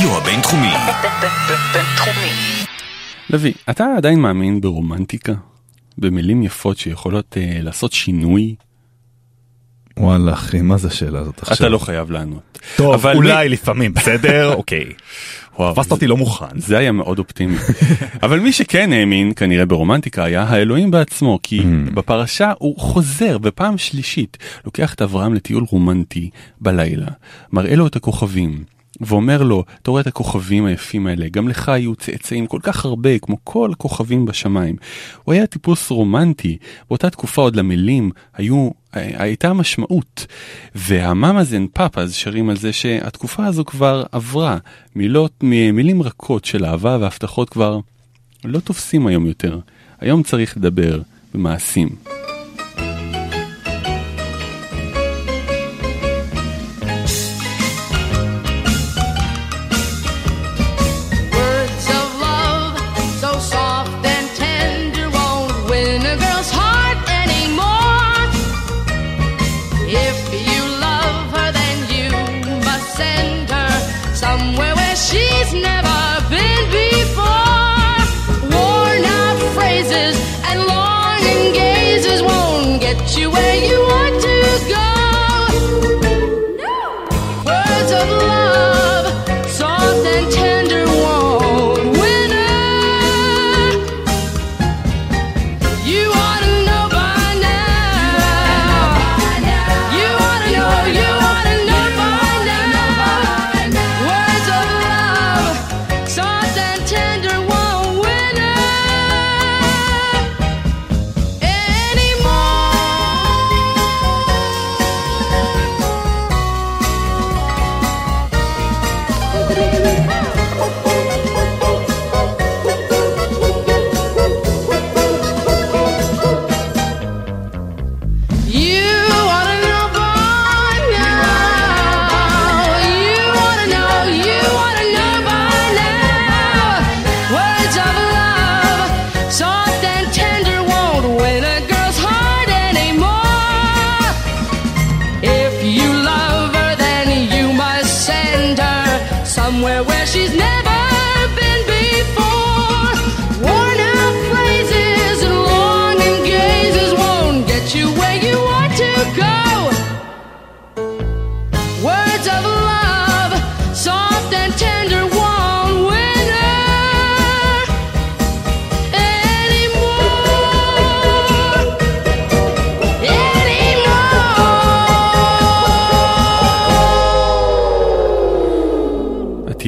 הרדיו 0.00 0.16
הבינתחומי. 0.16 0.68
בינתחומי. 1.72 2.30
לוי, 3.30 3.52
אתה 3.70 3.84
עדיין 3.96 4.20
מאמין 4.20 4.60
ברומנטיקה? 4.60 5.32
במילים 5.98 6.42
יפות 6.42 6.78
שיכולות 6.78 7.36
uh, 7.36 7.62
לעשות 7.62 7.92
שינוי? 7.92 8.54
וואלה 9.96 10.32
אחי, 10.32 10.60
מה 10.60 10.76
זה 10.76 10.88
השאלה 10.88 11.18
הזאת 11.18 11.38
עכשיו? 11.42 11.56
אתה 11.56 11.68
לא 11.68 11.78
חייב 11.78 12.10
לענות. 12.10 12.58
טוב, 12.76 12.94
אבל 12.94 13.16
אולי 13.16 13.42
מי- 13.44 13.48
לפעמים, 13.48 13.94
בסדר? 13.98 14.54
אוקיי. 14.54 14.84
תפסת 15.74 15.90
אותי 15.92 16.06
לא 16.06 16.16
מוכן. 16.16 16.58
זה 16.60 16.78
היה 16.78 16.92
מאוד 16.92 17.18
אופטימי. 17.18 17.56
אבל 18.22 18.40
מי 18.40 18.52
שכן 18.52 18.92
האמין 18.92 19.32
כנראה 19.36 19.66
ברומנטיקה 19.66 20.24
היה 20.24 20.42
האלוהים 20.42 20.90
בעצמו, 20.90 21.38
כי 21.42 21.60
Hmm. 21.60 21.94
בפרשה 21.94 22.52
הוא 22.58 22.78
חוזר 22.80 23.38
בפעם 23.38 23.78
שלישית, 23.78 24.38
לוקח 24.64 24.94
את 24.94 25.02
אברהם 25.02 25.34
לטיול 25.34 25.64
רומנטי 25.70 26.30
בלילה, 26.60 27.06
מראה 27.52 27.76
לו 27.76 27.86
את 27.86 27.96
הכוכבים. 27.96 28.64
ואומר 29.00 29.42
לו, 29.42 29.64
אתה 29.82 29.90
רואה 29.90 30.02
את 30.02 30.06
הכוכבים 30.06 30.64
היפים 30.64 31.06
האלה, 31.06 31.28
גם 31.28 31.48
לך 31.48 31.68
היו 31.68 31.94
צאצאים 31.94 32.46
כל 32.46 32.58
כך 32.62 32.84
הרבה, 32.84 33.18
כמו 33.18 33.36
כל 33.44 33.70
הכוכבים 33.72 34.26
בשמיים. 34.26 34.76
הוא 35.24 35.32
היה 35.32 35.46
טיפוס 35.46 35.90
רומנטי, 35.90 36.56
באותה 36.88 37.10
תקופה 37.10 37.42
עוד 37.42 37.56
למילים 37.56 38.10
היו, 38.34 38.70
הייתה 38.92 39.52
משמעות. 39.52 40.26
והממזן 40.74 41.66
פאפאז 41.66 42.14
שרים 42.14 42.50
על 42.50 42.56
זה 42.56 42.72
שהתקופה 42.72 43.46
הזו 43.46 43.64
כבר 43.64 44.04
עברה, 44.12 44.58
מילות, 44.96 45.42
מילים 45.72 46.02
רכות 46.02 46.44
של 46.44 46.64
אהבה 46.64 46.98
והבטחות 47.00 47.50
כבר 47.50 47.78
לא 48.44 48.60
תופסים 48.60 49.06
היום 49.06 49.26
יותר. 49.26 49.58
היום 50.00 50.22
צריך 50.22 50.56
לדבר 50.56 51.00
במעשים. 51.34 52.19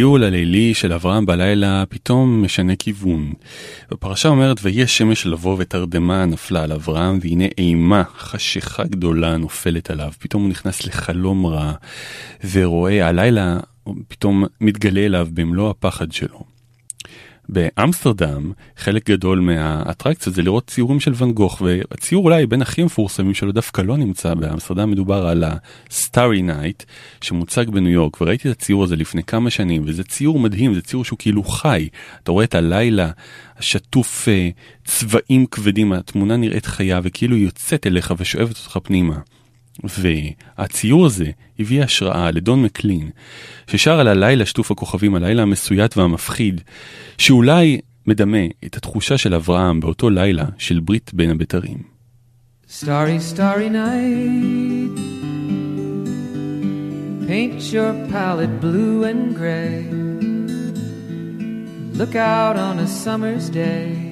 הטיול 0.02 0.24
הלילי 0.24 0.74
של 0.74 0.92
אברהם 0.92 1.26
בלילה 1.26 1.84
פתאום 1.88 2.42
משנה 2.44 2.76
כיוון. 2.76 3.32
הפרשה 3.90 4.28
אומרת, 4.28 4.56
ויהי 4.62 4.86
שמש 4.86 5.26
לבוא 5.26 5.56
ותרדמה 5.58 6.24
נפלה 6.24 6.62
על 6.62 6.72
אברהם, 6.72 7.18
והנה 7.22 7.44
אימה, 7.58 8.02
חשיכה 8.18 8.84
גדולה 8.84 9.36
נופלת 9.36 9.90
עליו. 9.90 10.12
פתאום 10.18 10.42
הוא 10.42 10.50
נכנס 10.50 10.86
לחלום 10.86 11.46
רע, 11.46 11.72
ורואה 12.52 13.08
הלילה, 13.08 13.60
פתאום 14.08 14.44
מתגלה 14.60 15.00
אליו 15.00 15.28
במלוא 15.34 15.70
הפחד 15.70 16.12
שלו. 16.12 16.51
באמסטרדם 17.48 18.52
חלק 18.76 19.10
גדול 19.10 19.40
מהאטרקציות 19.40 20.34
זה 20.34 20.42
לראות 20.42 20.66
ציורים 20.66 21.00
של 21.00 21.12
ואן 21.14 21.32
גוך 21.32 21.62
והציור 21.62 22.24
אולי 22.24 22.46
בין 22.46 22.62
הכי 22.62 22.84
מפורסמים 22.84 23.34
שלו 23.34 23.52
דווקא 23.52 23.82
לא 23.82 23.96
נמצא 23.96 24.34
באמסטרדם 24.34 24.90
מדובר 24.90 25.26
על 25.26 25.44
ה-Starry 25.44 26.40
Night 26.48 26.84
שמוצג 27.20 27.70
בניו 27.70 27.92
יורק 27.92 28.20
וראיתי 28.20 28.50
את 28.50 28.56
הציור 28.56 28.84
הזה 28.84 28.96
לפני 28.96 29.22
כמה 29.22 29.50
שנים 29.50 29.82
וזה 29.86 30.04
ציור 30.04 30.38
מדהים 30.38 30.74
זה 30.74 30.82
ציור 30.82 31.04
שהוא 31.04 31.18
כאילו 31.18 31.44
חי 31.44 31.88
אתה 32.22 32.32
רואה 32.32 32.44
את 32.44 32.54
הלילה 32.54 33.10
השטוף 33.58 34.28
אה, 34.28 34.48
צבעים 34.84 35.46
כבדים 35.46 35.92
התמונה 35.92 36.36
נראית 36.36 36.66
חיה 36.66 37.00
וכאילו 37.02 37.36
יוצאת 37.36 37.86
אליך 37.86 38.14
ושואבת 38.18 38.56
אותך 38.58 38.78
פנימה. 38.82 39.18
והציור 39.84 41.06
הזה 41.06 41.30
הביא 41.58 41.82
השראה 41.82 42.30
לדון 42.30 42.62
מקלין, 42.62 43.10
ששר 43.66 44.00
על 44.00 44.08
הלילה 44.08 44.46
שטוף 44.46 44.70
הכוכבים, 44.70 45.14
הלילה 45.14 45.42
המסויט 45.42 45.96
והמפחיד, 45.96 46.60
שאולי 47.18 47.80
מדמה 48.06 48.46
את 48.64 48.76
התחושה 48.76 49.18
של 49.18 49.34
אברהם 49.34 49.80
באותו 49.80 50.10
לילה 50.10 50.44
של 50.58 50.80
ברית 50.80 51.10
בין 51.14 51.30
הבתרים. 51.30 51.92
Starry, 52.80 53.20
starry 53.20 53.68
night. 53.68 54.96
Paint 57.28 57.60
your 57.74 57.92
palette 58.10 58.56
blue 58.62 59.04
and 59.04 59.36
gray. 59.36 59.84
Look 62.00 62.14
out 62.16 62.56
on 62.56 62.78
a 62.78 62.86
summer's 62.86 63.50
day 63.50 64.11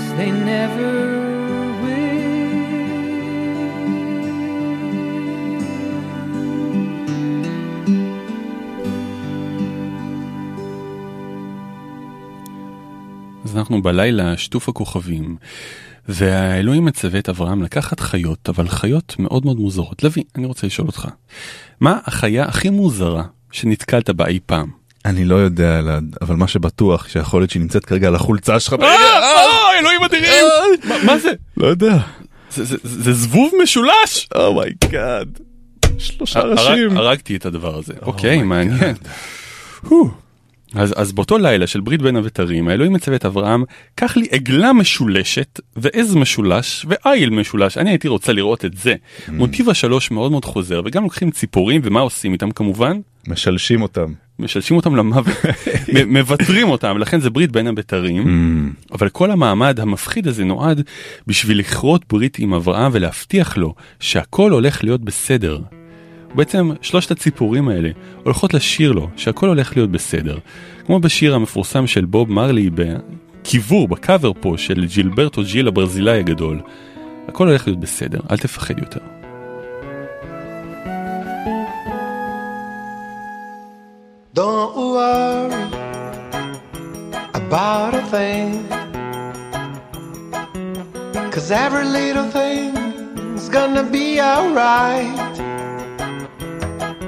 they 0.17 0.31
never 0.31 1.21
אז 13.51 13.57
אנחנו 13.57 13.81
בלילה 13.81 14.37
שטוף 14.37 14.69
הכוכבים, 14.69 15.35
והאלוהים 16.07 16.85
מצווה 16.85 17.19
את 17.19 17.29
אברהם 17.29 17.63
לקחת 17.63 17.99
חיות, 17.99 18.49
אבל 18.49 18.67
חיות 18.67 19.15
מאוד 19.19 19.45
מאוד 19.45 19.57
מוזרות. 19.57 20.03
לוי, 20.03 20.23
אני 20.35 20.45
רוצה 20.45 20.67
לשאול 20.67 20.87
אותך, 20.87 21.07
מה 21.79 21.99
החיה 22.05 22.45
הכי 22.45 22.69
מוזרה 22.69 23.23
שנתקלת 23.51 24.09
בה 24.09 24.27
אי 24.27 24.39
פעם? 24.45 24.69
אני 25.05 25.25
לא 25.25 25.35
יודע, 25.35 25.79
אלעד, 25.79 26.15
אבל 26.21 26.35
מה 26.35 26.47
שבטוח 26.47 27.07
שיכול 27.07 27.41
להיות 27.41 27.49
שהיא 27.49 27.61
נמצאת 27.61 27.85
כרגע 27.85 28.07
על 28.07 28.15
החולצה 28.15 28.59
שלך. 28.59 28.75
אה, 29.85 29.91
אה, 29.91 29.97
אלוהים 29.97 30.03
אדירים! 30.03 30.45
מה- 31.05 31.17
זה? 31.17 31.31
לא 31.57 31.67
יודע. 31.67 31.97
זה- 32.83 33.13
זבוב 33.13 33.51
משולש! 33.63 34.27
oh 34.35 34.61
my 34.61 34.87
God. 34.87 35.39
שלושה 35.97 36.39
הרג- 36.39 36.59
ראשים. 36.59 36.97
הרגתי 36.97 37.35
את 37.35 37.45
הדבר 37.45 37.77
הזה. 37.77 37.93
אוקיי, 38.01 38.43
מעניין. 38.43 38.95
אז, 40.75 40.93
אז 40.97 41.11
באותו 41.11 41.37
לילה 41.37 41.67
של 41.67 41.79
ברית 41.81 42.01
בין 42.01 42.15
הבתרים, 42.15 42.67
האלוהים 42.67 42.93
מצווה 42.93 43.17
את 43.17 43.25
אברהם, 43.25 43.63
קח 43.95 44.17
לי 44.17 44.27
עגלה 44.31 44.73
משולשת, 44.73 45.59
ועז 45.75 46.15
משולש, 46.15 46.85
ועיל 46.89 47.29
משולש. 47.29 47.77
אני 47.77 47.89
הייתי 47.89 48.07
רוצה 48.07 48.33
לראות 48.33 48.65
את 48.65 48.77
זה. 48.77 48.95
מוטיב 49.27 49.69
השלוש 49.69 50.11
מאוד 50.11 50.31
מאוד 50.31 50.45
חוזר, 50.45 50.81
וגם 50.85 51.03
לוקחים 51.03 51.31
ציפורים, 51.31 51.81
ומה 51.83 51.99
עושים 51.99 52.33
איתם 52.33 52.51
כמובן? 52.51 52.97
משלשים 53.27 53.81
אותם. 53.81 54.13
משלשים 54.41 54.77
אותם 54.77 54.95
למוות, 54.95 55.35
מוותרים 56.07 56.69
אותם, 56.69 56.97
לכן 56.97 57.19
זה 57.19 57.29
ברית 57.29 57.51
בין 57.51 57.67
הבתרים. 57.67 58.23
אבל 58.91 59.09
כל 59.09 59.31
המעמד 59.31 59.79
המפחיד 59.79 60.27
הזה 60.27 60.45
נועד 60.45 60.81
בשביל 61.27 61.59
לכרות 61.59 62.05
ברית 62.09 62.39
עם 62.39 62.53
אברהם 62.53 62.91
ולהבטיח 62.93 63.57
לו 63.57 63.73
שהכל 63.99 64.51
הולך 64.51 64.83
להיות 64.83 65.01
בסדר. 65.01 65.59
בעצם 66.35 66.71
שלושת 66.81 67.11
הציפורים 67.11 67.67
האלה 67.67 67.89
הולכות 68.23 68.53
לשיר 68.53 68.91
לו 68.91 69.09
שהכל 69.17 69.47
הולך 69.47 69.77
להיות 69.77 69.91
בסדר. 69.91 70.37
כמו 70.85 70.99
בשיר 70.99 71.35
המפורסם 71.35 71.87
של 71.87 72.05
בוב 72.05 72.31
מרלי 72.31 72.69
בקיבור, 72.75 73.87
בקאבר 73.87 74.31
פה 74.39 74.53
של 74.57 74.85
ג'ילברטו 74.85 75.41
ג'יל 75.43 75.67
הברזילאי 75.67 76.19
הגדול. 76.19 76.61
הכל 77.27 77.47
הולך 77.47 77.67
להיות 77.67 77.79
בסדר, 77.79 78.19
אל 78.31 78.37
תפחד 78.37 78.79
יותר. 78.79 79.20
Don't 84.33 84.73
worry 84.77 85.51
about 87.33 87.93
a 87.93 88.01
thing. 88.03 88.65
Cause 91.31 91.51
every 91.51 91.83
little 91.83 92.31
thing's 92.31 93.49
gonna 93.49 93.83
be 93.83 94.21
alright. 94.21 95.35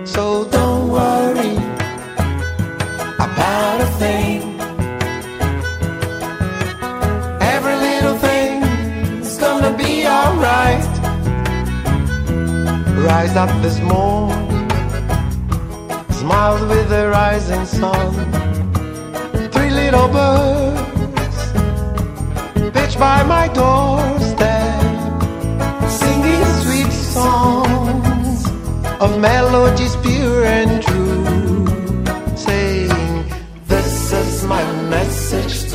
So 0.05 0.49
don't 0.49 0.89
worry 0.89 1.55
about 3.15 3.79
a 3.79 3.89
thing. 4.01 4.59
Every 7.39 7.77
little 7.77 8.17
thing's 8.17 9.37
gonna 9.37 9.71
be 9.77 10.05
alright. 10.05 10.83
Rise 13.07 13.37
up 13.37 13.49
this 13.61 13.79
morning 13.79 14.52
smiled 16.23 16.69
with 16.69 16.87
the 16.87 17.09
rising 17.09 17.65
sun. 17.65 18.11
Three 19.53 19.71
little 19.81 20.07
birds 20.07 21.37
pitched 22.75 22.97
by 22.97 23.23
my 23.23 23.45
doorstep, 23.59 25.11
singing 26.01 26.45
sweet 26.63 26.93
songs 27.17 28.47
of 29.03 29.19
melodies 29.19 29.95
pure 29.97 30.45
and 30.45 30.71
true, 30.85 31.65
saying, 32.37 33.25
This 33.67 34.13
is 34.13 34.45
my 34.45 34.63
message 34.95 35.72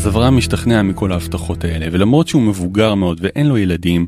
אז 0.00 0.08
אברהם 0.08 0.36
משתכנע 0.36 0.82
מכל 0.82 1.12
ההבטחות 1.12 1.64
האלה, 1.64 1.86
ולמרות 1.92 2.28
שהוא 2.28 2.42
מבוגר 2.42 2.94
מאוד 2.94 3.18
ואין 3.22 3.46
לו 3.46 3.58
ילדים, 3.58 4.06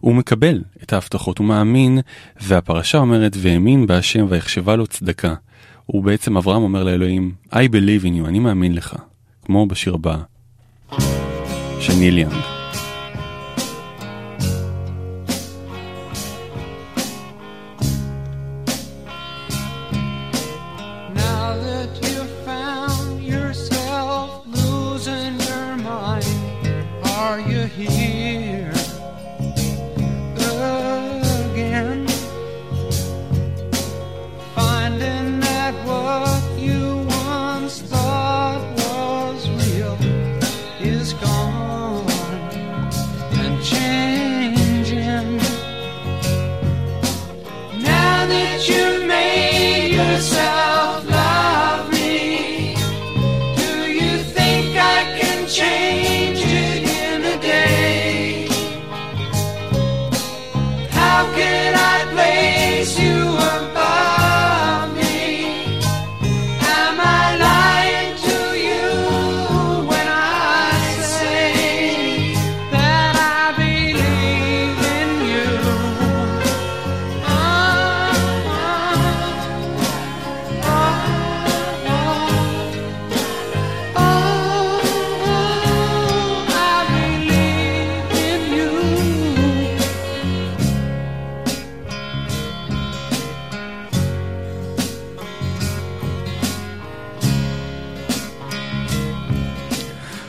הוא 0.00 0.14
מקבל 0.14 0.62
את 0.82 0.92
ההבטחות, 0.92 1.38
הוא 1.38 1.46
מאמין, 1.46 1.98
והפרשה 2.40 2.98
אומרת, 2.98 3.36
והאמין 3.36 3.86
בהשם 3.86 4.26
ויחשבה 4.28 4.76
לו 4.76 4.86
צדקה. 4.86 5.34
הוא 5.86 6.04
בעצם, 6.04 6.36
אברהם 6.36 6.62
אומר 6.62 6.84
לאלוהים, 6.84 7.32
I 7.52 7.56
believe 7.56 8.04
in 8.04 8.24
you, 8.24 8.28
אני 8.28 8.38
מאמין 8.38 8.74
לך, 8.74 8.96
כמו 9.44 9.66
בשיר 9.66 9.94
הבא 9.94 10.16
של 11.80 11.94
ניל 11.98 12.18
יאנג. 12.18 12.53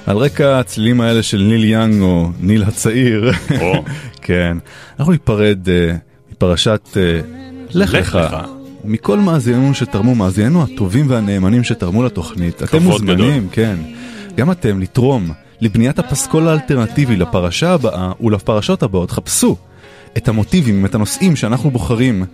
על 0.06 0.18
רקע 0.18 0.60
הצלילים 0.60 1.02
האלה 1.02 1.24
של 1.24 1.38
ניל 1.38 1.64
יאנג 1.64 2.02
או 2.02 2.30
ניל 2.40 2.64
הצעיר, 2.64 3.32
כן, 4.22 4.58
אנחנו 5.00 5.12
ניפרד 5.12 5.70
אה, 5.70 5.96
מפרשת 6.32 6.98
אה, 6.98 7.20
לך 7.74 7.94
לך. 7.94 8.38
מכל 8.84 9.20
מאזיננו 9.20 9.74
שתרמו, 9.74 10.16
מאזיננו 10.16 10.64
הטובים 10.64 11.10
והנאמנים 11.10 11.64
שתרמו 11.64 12.04
לתוכנית. 12.04 12.64
אתם 12.64 12.84
מוזמנים, 12.84 13.48
כן. 13.52 13.76
גם 14.36 14.52
אתם 14.52 14.82
לתרום 14.82 15.32
לבניית 15.62 16.00
הפסקול 16.00 16.48
האלטרנטיבי 16.48 17.16
לפרשה 17.16 17.74
הבאה 17.74 18.12
ולפרשות 18.22 18.84
הבאות. 18.84 19.12
חפשו 19.12 19.56
את 20.18 20.28
המוטיבים, 20.28 20.86
את 20.86 20.96
הנושאים 20.96 21.36
שאנחנו 21.36 21.72
בוחרים, 21.72 22.26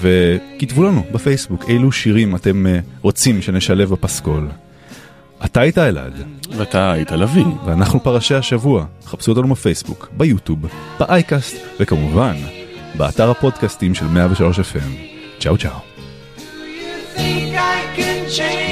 וכתבו 0.00 0.82
לנו 0.82 1.02
בפייסבוק 1.12 1.64
אילו 1.68 1.92
שירים 1.92 2.36
אתם 2.36 2.66
אה, 2.66 2.78
רוצים 3.02 3.42
שנשלב 3.42 3.90
בפסקול. 3.90 4.48
אתה 5.44 5.60
היית 5.60 5.78
אלעד. 5.78 6.24
ואתה 6.56 6.92
היית 6.92 7.12
לביא. 7.12 7.44
ואנחנו 7.64 8.02
פרשי 8.02 8.34
השבוע. 8.34 8.84
חפשו 9.04 9.32
אותנו 9.32 9.54
בפייסבוק, 9.54 10.08
ביוטיוב, 10.12 10.58
באייקאסט, 11.00 11.56
וכמובן, 11.80 12.36
באתר 12.94 13.30
הפודקאסטים 13.30 13.94
של 13.94 14.06
103 14.06 14.58
FM. 14.58 15.08
צ'או 15.38 15.58
צ'או. 15.58 15.70
think 17.16 17.54
I 17.56 17.96
can 17.96 18.30
change 18.36 18.67